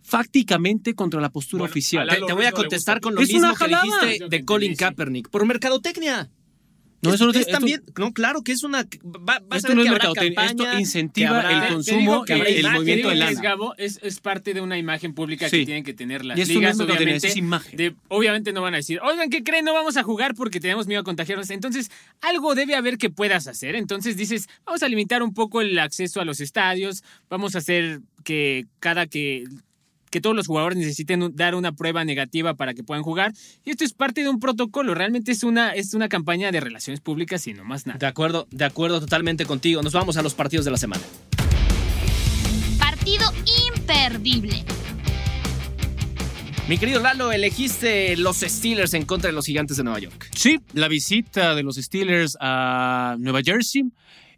fácticamente 0.03 0.95
contra 0.95 1.21
la 1.21 1.31
postura 1.31 1.63
Bueno, 1.63 1.71
oficial. 1.71 2.09
Te, 2.09 2.21
te 2.27 2.33
voy 2.33 2.47
a 2.47 2.53
contestar 2.53 3.01
con 3.01 3.15
lo 3.15 3.21
Es 3.21 3.33
mismo 3.33 3.55
que 3.55 3.69
dijiste 3.69 4.29
de 4.29 4.45
Colin 4.45 4.75
Kaepernick. 4.75 5.29
Por 5.31 5.47
mercadotecnia. 5.47 6.31
No, 7.03 7.09
Es- 7.11 7.17
eso 7.17 7.27
no 7.27 7.33
te- 7.33 7.41
es 7.41 7.47
esto- 7.47 7.59
también, 7.59 7.83
no, 7.99 8.13
claro 8.13 8.43
que 8.43 8.53
es 8.53 8.63
una. 8.63 8.83
Va, 8.83 8.89
vas 9.25 9.41
a 9.51 9.57
Esto 9.57 9.69
ver 9.69 9.77
no 9.77 9.83
que 9.83 9.89
es 9.89 9.93
habrá 9.93 10.05
mercadotecnia, 10.09 10.35
campañas, 10.37 10.67
esto 10.69 10.79
incentiva 10.81 11.31
que 11.31 11.47
habrá- 11.49 11.67
el 11.67 11.75
consumo 11.75 12.25
que 12.25 12.37
y 12.37 12.41
el 12.41 12.59
imagen, 12.61 12.73
movimiento 12.79 13.09
de 13.09 13.15
que 13.15 13.19
lana. 13.19 13.31
es, 13.33 13.41
Gabo, 13.41 13.75
es, 13.77 13.99
es 14.05 14.21
parte 14.21 14.55
de 14.55 14.61
una 14.61 14.79
imagen 14.79 15.13
pública 15.13 15.49
Sí. 15.49 15.59
que 15.59 15.65
tienen 15.67 15.83
que 15.83 15.95
tener 15.95 16.25
las 16.25 16.39
Y 16.39 16.43
esto 16.43 16.55
no 16.55 16.61
ligas, 16.61 16.73
es 16.73 16.79
mercadotecnia, 16.79 17.05
obviamente. 17.17 17.27
eso 17.27 17.33
es 17.33 17.37
imagen. 17.37 17.77
de- 17.77 17.95
obviamente 18.09 18.53
no 18.53 18.63
van 18.63 18.75
a 18.75 18.77
decir, 18.77 19.01
oigan, 19.03 19.31
¿qué 19.31 19.43
creen? 19.43 19.65
No 19.65 19.75
vamos 19.75 19.97
a 19.97 20.05
jugar 20.05 20.37
porque 20.37 20.61
tenemos 20.61 20.87
miedo 20.87 21.01
a 21.01 21.05
contagiarnos. 21.05 21.51
Entonces, 21.51 21.91
algo 22.21 22.55
debe 22.55 22.77
haber 22.77 22.99
que 22.99 23.11
puedas 23.11 23.49
hacer. 23.49 23.75
Entonces 23.75 24.17
dices, 24.17 24.49
vamos 24.65 24.85
a 24.85 24.89
limitar 24.89 25.25
un 25.25 25.35
poco 25.35 25.61
el 25.61 25.77
acceso 25.81 26.21
a 26.21 26.25
los 26.25 26.41
estadios, 26.41 27.03
vamos 27.29 27.57
a 27.57 27.59
hacer 27.59 28.01
que 28.23 28.67
cada 28.79 29.09
que 29.09 29.47
que 30.13 30.21
todos 30.21 30.37
los 30.37 30.47
jugadores 30.47 30.79
necesiten 30.79 31.35
dar 31.35 31.57
una 31.57 31.73
prueba 31.73 32.05
negativa 32.05 32.55
para 32.55 32.75
que 32.75 32.85
puedan 32.85 33.03
jugar. 33.03 33.33
Y 33.65 33.71
esto 33.71 33.83
es 33.83 33.95
parte 33.95 34.23
de 34.23 34.29
un 34.29 34.39
protocolo. 34.39 34.95
Realmente 34.95 35.33
es 35.33 35.43
una, 35.43 35.71
es 35.71 35.95
una 35.95 36.09
campaña 36.09 36.53
de 36.53 36.61
relaciones 36.61 37.01
públicas 37.01 37.45
y 37.47 37.55
no 37.55 37.65
más 37.65 37.87
nada. 37.87 37.99
De 37.99 38.07
acuerdo, 38.07 38.47
de 38.51 38.65
acuerdo 38.65 39.01
totalmente 39.01 39.47
contigo. 39.47 39.83
Nos 39.83 39.95
vamos 39.95 40.19
a 40.19 40.23
los 40.23 40.35
partidos 40.35 40.67
de 40.67 40.71
la 40.71 40.77
semana. 40.77 41.03
Partido 42.79 43.33
imperdible. 43.75 44.65
Mi 46.69 46.79
querido 46.79 47.01
Lalo, 47.01 47.33
elegiste 47.33 48.17
los 48.17 48.41
Steelers 48.41 48.95
en 48.95 49.05
contra 49.05 49.31
de 49.31 49.35
los 49.35 49.47
Gigantes 49.47 49.79
de 49.79 49.83
Nueva 49.83 49.99
York. 49.99 50.29
Sí, 50.37 50.61
la 50.75 50.89
visita 50.89 51.55
de 51.55 51.63
los 51.63 51.77
Steelers 51.77 52.37
a 52.39 53.17
Nueva 53.19 53.41
Jersey. 53.43 53.85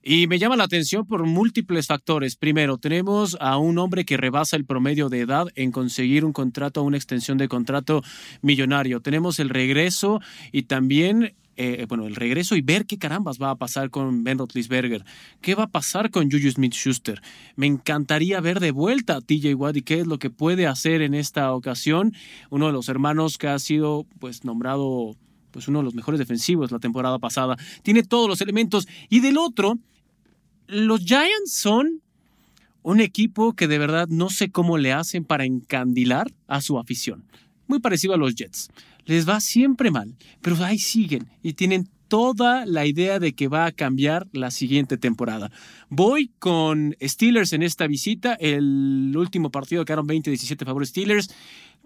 Y 0.07 0.27
me 0.27 0.39
llama 0.39 0.57
la 0.57 0.65
atención 0.65 1.07
por 1.07 1.25
múltiples 1.25 1.87
factores. 1.87 2.37
Primero, 2.37 2.77
tenemos 2.77 3.39
a 3.41 3.57
un 3.57 3.79
hombre 3.79 4.05
que 4.05 4.19
rebasa 4.19 4.55
el 4.55 4.67
promedio 4.67 5.09
de 5.09 5.21
edad 5.21 5.47
en 5.55 5.73
conseguir 5.73 6.27
un 6.27 6.35
contrato, 6.35 6.83
una 6.83 6.99
extensión 6.99 7.39
de 7.39 7.49
contrato 7.49 8.03
millonario. 8.43 9.01
Tenemos 9.01 9.39
el 9.39 9.49
regreso 9.49 10.21
y 10.53 10.65
también, 10.65 11.35
eh, 11.57 11.87
bueno, 11.89 12.07
el 12.07 12.17
regreso 12.17 12.55
y 12.55 12.61
ver 12.61 12.85
qué 12.85 12.99
carambas 12.99 13.39
va 13.41 13.49
a 13.49 13.57
pasar 13.57 13.89
con 13.89 14.25
Ben 14.25 14.37
Roethlisberger. 14.37 15.07
¿Qué 15.41 15.55
va 15.55 15.63
a 15.63 15.71
pasar 15.71 16.11
con 16.11 16.31
Juju 16.31 16.51
Smith-Schuster? 16.51 17.23
Me 17.57 17.65
encantaría 17.65 18.43
ver 18.43 18.61
de 18.61 18.73
vuelta 18.73 19.17
a 19.17 19.21
TJ 19.23 19.55
Watt 19.55 19.79
y 19.79 19.83
qué 19.83 20.01
es 20.01 20.07
lo 20.07 20.19
que 20.19 20.29
puede 20.29 20.67
hacer 20.67 21.01
en 21.01 21.15
esta 21.15 21.51
ocasión. 21.55 22.13
Uno 22.51 22.67
de 22.67 22.75
los 22.75 22.91
hermanos 22.91 23.39
que 23.39 23.49
ha 23.49 23.59
sido, 23.59 24.05
pues, 24.19 24.45
nombrado 24.45 25.17
pues 25.51 25.69
uno 25.69 25.79
de 25.79 25.85
los 25.85 25.95
mejores 25.95 26.19
defensivos 26.19 26.73
la 26.73 26.81
temporada 26.81 27.21
pasada. 27.21 27.57
Tiene 27.85 28.03
todos 28.03 28.29
los 28.29 28.41
elementos. 28.41 28.89
Y 29.09 29.21
del 29.21 29.39
otro, 29.39 29.79
los 30.75 31.05
Giants 31.05 31.53
son 31.53 32.03
un 32.83 33.01
equipo 33.01 33.55
que 33.55 33.69
de 33.69 33.79
verdad 33.79 34.09
no 34.09 34.29
sé 34.29 34.51
cómo 34.51 34.77
le 34.77 34.93
hacen 34.93 35.25
para 35.25 35.45
encandilar 35.45 36.31
a 36.49 36.61
su 36.61 36.79
afición. 36.79 37.25
Muy 37.67 37.79
parecido 37.79 38.13
a 38.13 38.19
los 38.19 38.35
Jets. 38.35 38.69
Les 39.07 39.29
va 39.29 39.41
siempre 39.41 39.91
mal, 39.91 40.15
pero 40.43 40.63
ahí 40.65 40.79
siguen 40.79 41.29
y 41.43 41.53
tienen 41.53 41.89
toda 42.09 42.67
la 42.67 42.87
idea 42.87 43.19
de 43.19 43.33
que 43.33 43.49
va 43.49 43.67
a 43.67 43.73
cambiar 43.73 44.29
la 44.33 44.51
siguiente 44.51 44.97
temporada. 44.97 45.51
Voy 45.89 46.31
con 46.39 46.97
Steelers 47.01 47.53
en 47.53 47.63
esta 47.63 47.87
visita. 47.87 48.35
El 48.35 49.15
último 49.17 49.51
partido 49.51 49.85
quedaron 49.85 50.07
20-17 50.07 50.65
favor 50.65 50.87
Steelers. 50.87 51.31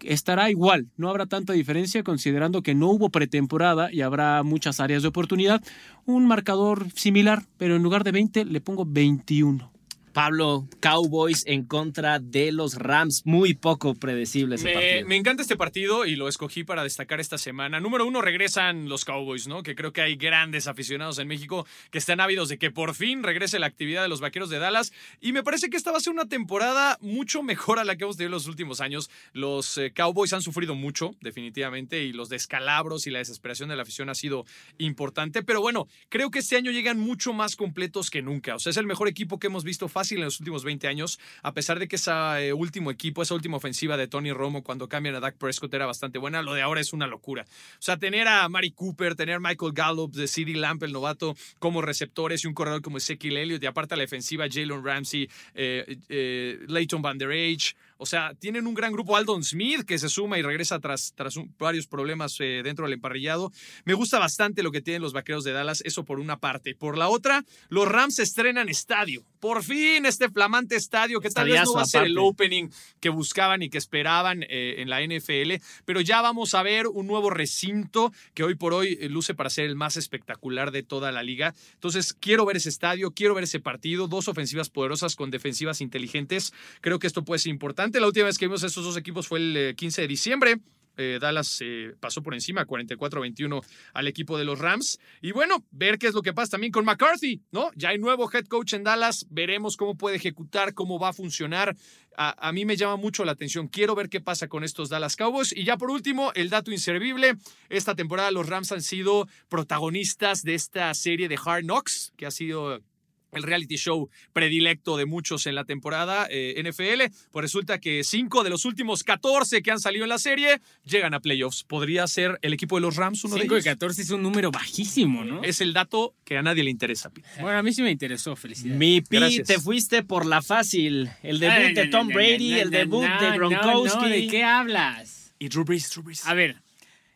Estará 0.02 0.50
igual, 0.50 0.88
no 0.96 1.08
habrá 1.08 1.26
tanta 1.26 1.52
diferencia 1.52 2.02
considerando 2.02 2.62
que 2.62 2.74
no 2.74 2.88
hubo 2.88 3.11
pretemporada 3.11 3.92
y 3.92 4.02
habrá 4.02 4.42
muchas 4.42 4.80
áreas 4.80 5.02
de 5.02 5.08
oportunidad. 5.08 5.62
Un 6.06 6.26
marcador 6.26 6.90
similar, 6.94 7.44
pero 7.56 7.76
en 7.76 7.82
lugar 7.82 8.04
de 8.04 8.12
20 8.12 8.44
le 8.44 8.61
pongo 8.61 8.84
21. 8.87 9.77
Pablo, 10.18 10.66
Cowboys 10.81 11.44
en 11.46 11.64
contra 11.64 12.18
de 12.18 12.50
los 12.50 12.74
Rams. 12.74 13.22
Muy 13.24 13.54
poco 13.54 13.94
predecible 13.94 14.57
ese 14.57 14.64
Me, 14.64 14.72
partido. 14.74 15.07
me 15.07 15.14
encanta 15.14 15.42
este 15.42 15.57
partido 15.57 16.07
y 16.07 16.16
lo 16.16 16.26
escogí 16.26 16.64
para 16.64 16.83
destacar 16.83 17.20
esta 17.20 17.38
semana. 17.38 17.78
Número 17.78 18.04
uno, 18.04 18.20
regresan 18.20 18.88
los 18.88 19.04
Cowboys, 19.04 19.46
¿no? 19.46 19.62
Que 19.62 19.76
creo 19.76 19.92
que 19.92 20.00
hay 20.00 20.16
grandes 20.16 20.66
aficionados 20.66 21.20
en 21.20 21.28
México 21.28 21.68
que 21.92 21.98
están 21.98 22.18
ávidos 22.18 22.48
de 22.48 22.59
que 22.59 22.72
por 22.72 22.96
fin 22.96 23.22
regrese 23.22 23.61
la 23.61 23.66
actividad 23.66 24.02
de 24.02 24.09
los 24.09 24.20
vaqueros 24.20 24.50
de 24.50 24.59
Dallas. 24.59 24.92
Y 25.20 25.31
me 25.31 25.44
parece 25.44 25.70
que 25.70 25.76
esta 25.76 25.92
va 25.92 25.98
a 25.98 26.00
ser 26.00 26.12
una 26.12 26.26
temporada 26.26 26.98
mucho 27.00 27.44
mejor 27.44 27.78
a 27.78 27.85
la 27.85 27.94
que 27.94 28.02
hemos 28.02 28.16
tenido 28.16 28.31
en 28.31 28.33
los 28.33 28.48
últimos 28.48 28.81
años. 28.81 29.11
Los 29.35 29.78
eh, 29.78 29.92
Cowboys 29.94 30.33
han 30.33 30.42
sufrido 30.42 30.74
mucho, 30.74 31.12
definitivamente, 31.20 32.02
y 32.02 32.12
los 32.12 32.28
descalabros 32.28 33.07
y 33.07 33.12
la 33.12 33.20
desesperación 33.20 33.68
de 33.68 33.76
la 33.76 33.83
afición 33.83 34.09
ha 34.09 34.16
sido 34.16 34.46
importante. 34.78 35.44
Pero 35.44 35.61
bueno, 35.61 35.87
creo 36.09 36.33
que 36.33 36.40
este 36.40 36.57
año 36.57 36.72
llegan 36.72 36.98
mucho 36.98 37.33
más 37.33 37.54
completos 37.54 38.11
que 38.11 38.20
nunca. 38.20 38.57
O 38.57 38.59
sea, 38.59 38.70
es 38.70 38.76
el 38.78 38.87
mejor 38.87 39.07
equipo 39.07 39.38
que 39.38 39.46
hemos 39.46 39.62
visto 39.62 39.87
fácil 39.87 40.08
en 40.16 40.25
los 40.25 40.40
últimos 40.40 40.64
20 40.64 40.88
años, 40.88 41.18
a 41.42 41.53
pesar 41.53 41.79
de 41.79 41.88
que 41.88 41.97
ese 41.97 42.53
último 42.53 42.90
equipo, 42.90 43.23
esa 43.23 43.35
última 43.35 43.57
ofensiva 43.57 43.97
de 43.97 44.09
Tony 44.09 44.33
Romo 44.33 44.62
cuando 44.62 44.88
cambian 44.88 45.14
a 45.14 45.21
Dak 45.21 45.37
Prescott 45.37 45.73
era 45.75 45.87
bastante 45.87 46.18
buena, 46.18 46.42
lo 46.42 46.55
de 46.55 46.62
ahora 46.62 46.81
es 46.81 46.92
una 46.92 47.07
locura. 47.07 47.44
O 47.75 47.83
sea, 47.83 47.97
tener 47.99 48.29
a 48.29 48.49
Mari 48.49 48.71
Cooper, 48.73 49.14
tener 49.14 49.40
Michael 49.40 49.73
Gallup, 49.73 50.14
de 50.14 50.29
CD 50.29 50.55
Lamp, 50.55 50.83
el 50.83 50.92
novato, 50.92 51.37
como 51.59 51.83
receptores 51.83 52.44
y 52.44 52.47
un 52.47 52.55
corredor 52.55 52.83
como 52.83 52.99
Ezekiel 52.99 53.37
Elliott, 53.37 53.62
y 53.62 53.66
aparte 53.66 53.97
la 53.97 54.03
defensiva 54.03 54.47
Jalen 54.51 54.85
Ramsey, 54.85 55.29
eh, 55.55 55.97
eh, 56.09 56.59
Leighton 56.68 57.03
Van 57.03 57.18
Der 57.18 57.31
Age. 57.31 57.75
O 57.98 58.06
sea, 58.06 58.32
tienen 58.34 58.66
un 58.66 58.74
gran 58.74 58.92
grupo. 58.92 59.16
Aldon 59.16 59.42
Smith, 59.44 59.82
que 59.82 59.98
se 59.98 60.08
suma 60.08 60.38
y 60.38 60.42
regresa 60.42 60.78
tras, 60.80 61.12
tras 61.14 61.37
un- 61.37 61.52
varios 61.58 61.87
problemas 61.87 62.37
eh, 62.40 62.62
dentro 62.64 62.84
del 62.87 62.94
emparrillado. 62.94 63.52
Me 63.84 63.94
gusta 63.94 64.18
bastante 64.18 64.62
lo 64.62 64.70
que 64.72 64.80
tienen 64.80 65.02
los 65.02 65.12
vaqueros 65.12 65.44
de 65.44 65.52
Dallas, 65.52 65.82
eso 65.84 66.04
por 66.04 66.20
una 66.20 66.38
parte. 66.38 66.74
Por 66.74 66.96
la 66.96 67.08
otra, 67.08 67.44
los 67.68 67.88
Rams 67.88 68.18
estrenan 68.20 68.68
estadio. 68.68 69.24
Por 69.40 69.62
fin, 69.62 70.06
este 70.06 70.28
flamante 70.30 70.74
estadio, 70.76 71.20
que 71.20 71.30
tal 71.30 71.46
vez 71.46 71.54
no 71.66 71.74
va 71.74 71.82
a 71.82 71.84
ser 71.87 72.00
el 72.06 72.18
opening 72.18 72.68
que 73.00 73.08
buscaban 73.08 73.62
y 73.62 73.70
que 73.70 73.78
esperaban 73.78 74.42
eh, 74.48 74.76
en 74.78 74.90
la 74.90 75.00
NFL, 75.02 75.62
pero 75.84 76.00
ya 76.00 76.20
vamos 76.22 76.54
a 76.54 76.62
ver 76.62 76.87
un 76.88 77.06
nuevo 77.06 77.30
recinto 77.30 78.12
que 78.34 78.42
hoy 78.44 78.54
por 78.56 78.74
hoy 78.74 78.98
eh, 79.00 79.08
luce 79.08 79.34
para 79.34 79.48
ser 79.50 79.66
el 79.66 79.76
más 79.76 79.96
espectacular 79.96 80.70
de 80.72 80.82
toda 80.82 81.12
la 81.12 81.22
liga. 81.22 81.54
Entonces, 81.74 82.12
quiero 82.14 82.44
ver 82.46 82.56
ese 82.56 82.68
estadio, 82.68 83.12
quiero 83.12 83.34
ver 83.34 83.44
ese 83.44 83.61
partido, 83.61 84.08
dos 84.08 84.26
ofensivas 84.28 84.70
poderosas 84.70 85.14
con 85.16 85.30
defensivas 85.30 85.80
inteligentes. 85.80 86.52
Creo 86.80 86.98
que 86.98 87.06
esto 87.06 87.24
puede 87.24 87.38
ser 87.38 87.50
importante. 87.50 87.88
La 87.94 88.07
última 88.07 88.27
vez 88.27 88.37
que 88.37 88.46
vimos 88.46 88.62
estos 88.62 88.85
dos 88.85 88.96
equipos 88.98 89.27
fue 89.27 89.38
el 89.38 89.57
eh, 89.57 89.74
15 89.74 90.03
de 90.03 90.09
diciembre. 90.09 90.61
Eh, 90.98 91.18
Dallas 91.20 91.59
eh, 91.62 91.94
pasó 91.98 92.22
por 92.22 92.35
encima 92.35 92.66
44-21 92.66 93.64
al 93.94 94.09
equipo 94.09 94.37
de 94.37 94.44
los 94.44 94.59
Rams. 94.59 94.98
Y 95.22 95.33
bueno, 95.33 95.64
ver 95.70 95.98
qué 95.98 96.09
es 96.09 96.14
lo 96.14 96.22
que 96.22 96.35
pasa 96.35 96.53
también 96.53 96.72
con 96.72 96.85
McCarthy, 96.85 97.40
¿no? 97.51 97.70
Ya 97.77 97.90
hay 97.90 97.98
nuevo 97.98 98.29
head 98.31 98.46
coach 98.46 98.74
en 98.74 98.85
Dallas, 98.85 99.27
veremos 99.31 99.77
cómo 99.77 99.96
puede 99.96 100.16
ejecutar, 100.16 100.74
cómo 100.74 100.98
va 100.98 101.11
a 101.11 101.12
funcionar. 101.12 101.74
A, 102.16 102.48
a 102.48 102.53
mí 102.53 102.64
me 102.64 102.77
llama 102.77 102.96
mucho 102.96 103.24
la 103.24 103.33
atención, 103.33 103.68
quiero 103.68 103.94
ver 103.94 104.09
qué 104.09 104.20
pasa 104.20 104.48
con 104.48 104.64
estos 104.64 104.88
Dallas 104.90 105.16
Cowboys. 105.16 105.57
Y 105.57 105.64
ya 105.64 105.79
por 105.79 105.90
último, 105.90 106.33
el 106.35 106.51
dato 106.51 106.72
inservible, 106.72 107.37
esta 107.70 107.94
temporada 107.94 108.31
los 108.33 108.48
Rams 108.48 108.72
han 108.72 108.83
sido 108.83 109.29
protagonistas 109.48 110.42
de 110.42 110.55
esta 110.55 110.92
serie 110.94 111.29
de 111.29 111.38
Hard 111.42 111.62
Knocks, 111.62 112.12
que 112.16 112.27
ha 112.27 112.33
sido 112.33 112.83
el 113.32 113.42
reality 113.42 113.76
show 113.76 114.08
predilecto 114.32 114.96
de 114.96 115.06
muchos 115.06 115.46
en 115.46 115.54
la 115.54 115.64
temporada 115.64 116.26
eh, 116.30 116.62
NFL. 116.62 117.14
Pues 117.30 117.42
resulta 117.42 117.78
que 117.80 118.04
cinco 118.04 118.44
de 118.44 118.50
los 118.50 118.64
últimos 118.64 119.02
14 119.04 119.62
que 119.62 119.70
han 119.70 119.80
salido 119.80 120.04
en 120.04 120.10
la 120.10 120.18
serie 120.18 120.60
llegan 120.84 121.14
a 121.14 121.20
playoffs. 121.20 121.64
¿Podría 121.64 122.06
ser 122.06 122.38
el 122.42 122.52
equipo 122.52 122.76
de 122.76 122.82
los 122.82 122.96
Rams 122.96 123.24
uno 123.24 123.34
5 123.34 123.42
de 123.42 123.48
de 123.48 123.54
ellos? 123.56 123.64
14 123.64 124.02
es 124.02 124.10
un 124.10 124.22
número 124.22 124.50
bajísimo, 124.50 125.24
¿no? 125.24 125.42
Es 125.42 125.60
el 125.60 125.72
dato 125.72 126.14
que 126.24 126.36
a 126.38 126.42
nadie 126.42 126.64
le 126.64 126.70
interesa. 126.70 127.10
Pete. 127.10 127.28
Bueno, 127.40 127.58
a 127.58 127.62
mí 127.62 127.72
sí 127.72 127.82
me 127.82 127.90
interesó, 127.90 128.36
felicidades. 128.36 128.78
Mi 128.78 129.00
Pi, 129.00 129.16
Gracias. 129.18 129.46
te 129.48 129.58
fuiste 129.60 130.02
por 130.02 130.26
la 130.26 130.42
fácil. 130.42 131.10
El 131.22 131.38
debut 131.38 131.56
Ay, 131.56 131.74
de 131.74 131.86
Tom 131.88 132.08
no, 132.08 132.14
Brady, 132.14 132.54
el 132.58 132.70
debut 132.70 133.04
no, 133.04 133.20
de 133.20 133.28
no, 133.30 133.34
Gronkowski. 133.36 134.02
no, 134.02 134.08
¿De 134.08 134.26
qué 134.26 134.44
hablas? 134.44 135.34
Y 135.38 135.48
Drew 135.48 135.64
Brees, 135.64 135.90
Drew 135.90 136.02
Brees. 136.02 136.26
A 136.26 136.34
ver, 136.34 136.56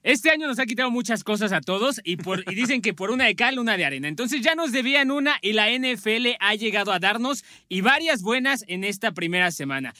este 0.02 0.30
año 0.30 0.48
nos 0.48 0.58
ha 0.58 0.66
quitado 0.66 0.90
muchas 0.90 1.22
cosas 1.22 1.52
a 1.52 1.60
todos 1.60 2.00
y, 2.02 2.16
por, 2.16 2.40
y 2.50 2.54
dicen 2.54 2.82
que 2.82 2.92
por 2.92 3.10
una 3.10 3.26
de 3.26 3.36
cal, 3.36 3.58
una 3.58 3.76
de 3.76 3.84
arena. 3.84 4.08
Entonces 4.08 4.40
ya 4.40 4.54
nos 4.54 4.72
debían 4.72 5.10
una 5.10 5.36
y 5.42 5.52
la 5.52 5.70
NFL 5.70 6.36
ha 6.40 6.54
llegado 6.54 6.92
a 6.92 6.98
darnos 6.98 7.44
y 7.68 7.82
varias 7.82 8.22
buenas 8.22 8.64
en 8.66 8.82
esta 8.82 9.12
primera 9.12 9.52
semana. 9.52 9.94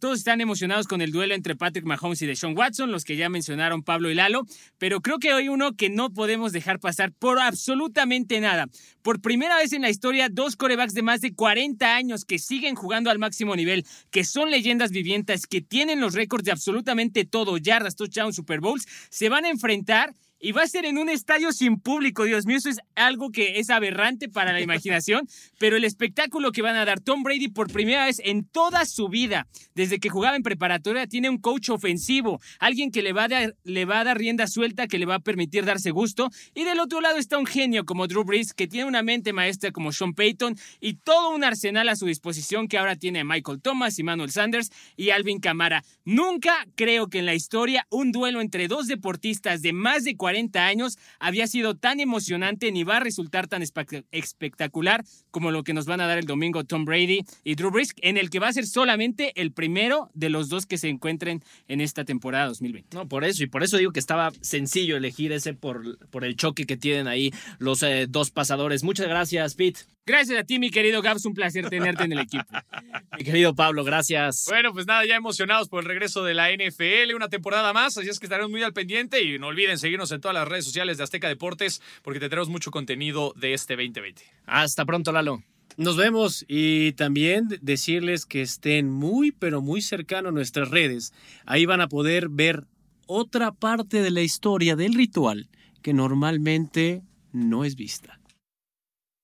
Todos 0.00 0.18
están 0.18 0.42
emocionados 0.42 0.86
con 0.86 1.00
el 1.00 1.12
duelo 1.12 1.34
entre 1.34 1.56
Patrick 1.56 1.86
Mahomes 1.86 2.20
y 2.20 2.26
Deshaun 2.26 2.56
Watson, 2.56 2.92
los 2.92 3.04
que 3.06 3.16
ya 3.16 3.30
mencionaron 3.30 3.82
Pablo 3.82 4.10
y 4.10 4.14
Lalo, 4.14 4.42
pero 4.76 5.00
creo 5.00 5.18
que 5.18 5.32
hay 5.32 5.48
uno 5.48 5.76
que 5.76 5.88
no 5.88 6.12
podemos 6.12 6.52
dejar 6.52 6.78
pasar 6.78 7.10
por 7.12 7.38
absolutamente 7.38 8.38
nada. 8.40 8.66
Por 9.00 9.22
primera 9.22 9.56
vez 9.56 9.72
en 9.72 9.80
la 9.80 9.88
historia, 9.88 10.28
dos 10.30 10.56
corebacks 10.56 10.92
de 10.92 11.00
más 11.00 11.22
de 11.22 11.34
40 11.34 11.96
años 11.96 12.26
que 12.26 12.38
siguen 12.38 12.74
jugando 12.74 13.10
al 13.10 13.18
máximo 13.18 13.56
nivel, 13.56 13.86
que 14.10 14.24
son 14.24 14.50
leyendas 14.50 14.90
vivientes, 14.90 15.46
que 15.46 15.62
tienen 15.62 16.00
los 16.00 16.12
récords 16.12 16.44
de 16.44 16.52
absolutamente 16.52 17.24
todo, 17.24 17.56
yardas, 17.56 17.96
touchdowns, 17.96 18.36
Super 18.36 18.60
Bowls, 18.60 18.86
se 19.08 19.30
van 19.30 19.46
a 19.46 19.48
enfrentar 19.48 20.14
y 20.44 20.50
va 20.50 20.64
a 20.64 20.66
ser 20.66 20.84
en 20.84 20.98
un 20.98 21.08
estadio 21.08 21.52
sin 21.52 21.78
público. 21.78 22.24
Dios 22.24 22.46
mío, 22.46 22.56
eso 22.56 22.68
es 22.68 22.80
algo 22.96 23.30
que 23.30 23.60
es 23.60 23.70
aberrante 23.70 24.28
para 24.28 24.52
la 24.52 24.60
imaginación, 24.60 25.26
pero 25.58 25.76
el 25.76 25.84
espectáculo 25.84 26.50
que 26.50 26.62
van 26.62 26.74
a 26.74 26.84
dar 26.84 26.98
Tom 26.98 27.22
Brady 27.22 27.48
por 27.48 27.72
primera 27.72 28.06
vez 28.06 28.20
en 28.24 28.44
toda 28.44 28.84
su 28.84 29.08
vida, 29.08 29.46
desde 29.76 30.00
que 30.00 30.10
jugaba 30.10 30.34
en 30.34 30.42
preparatoria, 30.42 31.06
tiene 31.06 31.30
un 31.30 31.38
coach 31.38 31.70
ofensivo, 31.70 32.40
alguien 32.58 32.90
que 32.90 33.02
le 33.02 33.12
va 33.12 33.24
a 33.24 33.28
dar, 33.28 33.56
le 33.62 33.84
va 33.84 34.00
a 34.00 34.04
dar 34.04 34.18
rienda 34.18 34.48
suelta, 34.48 34.88
que 34.88 34.98
le 34.98 35.06
va 35.06 35.14
a 35.14 35.20
permitir 35.20 35.64
darse 35.64 35.92
gusto. 35.92 36.28
Y 36.54 36.64
del 36.64 36.80
otro 36.80 37.00
lado 37.00 37.18
está 37.18 37.38
un 37.38 37.46
genio 37.46 37.86
como 37.86 38.08
Drew 38.08 38.24
Brees, 38.24 38.52
que 38.52 38.66
tiene 38.66 38.88
una 38.88 39.02
mente 39.02 39.32
maestra 39.32 39.70
como 39.70 39.92
Sean 39.92 40.12
Payton 40.12 40.56
y 40.80 40.94
todo 40.94 41.30
un 41.30 41.44
arsenal 41.44 41.88
a 41.88 41.94
su 41.94 42.06
disposición 42.06 42.66
que 42.66 42.78
ahora 42.78 42.96
tiene 42.96 43.22
Michael 43.22 43.62
Thomas, 43.62 43.96
Emmanuel 43.96 44.32
Sanders 44.32 44.72
y 44.96 45.10
Alvin 45.10 45.38
Kamara. 45.38 45.84
Nunca 46.04 46.66
creo 46.74 47.06
que 47.06 47.20
en 47.20 47.26
la 47.26 47.34
historia 47.34 47.86
un 47.90 48.10
duelo 48.10 48.40
entre 48.40 48.66
dos 48.66 48.88
deportistas 48.88 49.62
de 49.62 49.72
más 49.72 50.02
de 50.02 50.16
40 50.16 50.31
40 50.32 50.66
años 50.66 50.98
había 51.18 51.46
sido 51.46 51.74
tan 51.74 52.00
emocionante 52.00 52.72
ni 52.72 52.84
va 52.84 52.96
a 52.96 53.00
resultar 53.00 53.48
tan 53.48 53.62
espectacular 53.62 55.04
como 55.30 55.50
lo 55.50 55.62
que 55.62 55.74
nos 55.74 55.84
van 55.84 56.00
a 56.00 56.06
dar 56.06 56.16
el 56.16 56.24
domingo 56.24 56.64
Tom 56.64 56.86
Brady 56.86 57.26
y 57.44 57.54
Drew 57.54 57.70
Brees, 57.70 57.92
en 58.00 58.16
el 58.16 58.30
que 58.30 58.38
va 58.38 58.48
a 58.48 58.52
ser 58.54 58.66
solamente 58.66 59.38
el 59.38 59.52
primero 59.52 60.10
de 60.14 60.30
los 60.30 60.48
dos 60.48 60.64
que 60.64 60.78
se 60.78 60.88
encuentren 60.88 61.44
en 61.68 61.82
esta 61.82 62.06
temporada 62.06 62.46
2020. 62.46 62.96
No, 62.96 63.06
por 63.06 63.24
eso, 63.24 63.42
y 63.42 63.46
por 63.46 63.62
eso 63.62 63.76
digo 63.76 63.92
que 63.92 64.00
estaba 64.00 64.32
sencillo 64.40 64.96
elegir 64.96 65.32
ese 65.32 65.52
por, 65.52 65.98
por 66.08 66.24
el 66.24 66.34
choque 66.36 66.64
que 66.64 66.78
tienen 66.78 67.08
ahí 67.08 67.30
los 67.58 67.82
eh, 67.82 68.06
dos 68.08 68.30
pasadores. 68.30 68.84
Muchas 68.84 69.08
gracias, 69.08 69.54
Pete. 69.54 69.82
Gracias 70.04 70.36
a 70.36 70.42
ti, 70.42 70.58
mi 70.58 70.70
querido 70.70 71.00
Gabs, 71.00 71.24
un 71.26 71.34
placer 71.34 71.68
tenerte 71.68 72.02
en 72.02 72.12
el 72.12 72.18
equipo. 72.18 72.44
Mi 73.18 73.24
querido 73.24 73.54
Pablo, 73.54 73.84
gracias. 73.84 74.46
Bueno, 74.48 74.72
pues 74.72 74.84
nada, 74.86 75.04
ya 75.06 75.14
emocionados 75.14 75.68
por 75.68 75.82
el 75.82 75.88
regreso 75.88 76.24
de 76.24 76.34
la 76.34 76.50
NFL, 76.50 77.14
una 77.14 77.28
temporada 77.28 77.72
más, 77.72 77.96
así 77.96 78.08
es 78.08 78.18
que 78.18 78.26
estaremos 78.26 78.50
muy 78.50 78.62
al 78.64 78.72
pendiente 78.72 79.22
y 79.22 79.38
no 79.38 79.48
olviden 79.48 79.78
seguirnos 79.78 80.10
en 80.10 80.20
todas 80.20 80.34
las 80.34 80.48
redes 80.48 80.64
sociales 80.64 80.96
de 80.96 81.04
Azteca 81.04 81.28
Deportes 81.28 81.80
porque 82.02 82.18
tendremos 82.18 82.48
mucho 82.48 82.72
contenido 82.72 83.32
de 83.36 83.54
este 83.54 83.76
2020. 83.76 84.22
Hasta 84.46 84.84
pronto, 84.84 85.12
Lalo. 85.12 85.44
Nos 85.76 85.96
vemos 85.96 86.44
y 86.48 86.92
también 86.92 87.48
decirles 87.60 88.26
que 88.26 88.42
estén 88.42 88.90
muy, 88.90 89.30
pero 89.30 89.62
muy 89.62 89.82
cercanos 89.82 90.30
a 90.30 90.34
nuestras 90.34 90.70
redes. 90.70 91.12
Ahí 91.46 91.64
van 91.64 91.80
a 91.80 91.88
poder 91.88 92.28
ver 92.28 92.64
otra 93.06 93.52
parte 93.52 94.02
de 94.02 94.10
la 94.10 94.22
historia 94.22 94.74
del 94.74 94.94
ritual 94.94 95.48
que 95.80 95.94
normalmente 95.94 97.02
no 97.32 97.64
es 97.64 97.76
vista. 97.76 98.18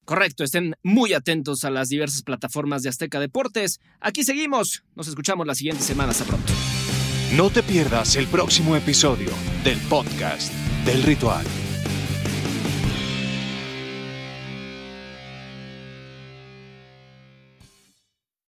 Correcto, 0.08 0.42
estén 0.42 0.74
muy 0.82 1.12
atentos 1.12 1.64
a 1.64 1.70
las 1.70 1.90
diversas 1.90 2.22
plataformas 2.22 2.82
de 2.82 2.88
Azteca 2.88 3.20
Deportes. 3.20 3.78
Aquí 4.00 4.24
seguimos. 4.24 4.82
Nos 4.96 5.06
escuchamos 5.06 5.46
la 5.46 5.54
siguiente 5.54 5.82
semana. 5.82 6.12
Hasta 6.12 6.24
pronto. 6.24 6.50
No 7.36 7.50
te 7.50 7.62
pierdas 7.62 8.16
el 8.16 8.26
próximo 8.26 8.74
episodio 8.74 9.28
del 9.64 9.76
podcast 9.80 10.50
del 10.86 11.02
ritual. 11.02 11.44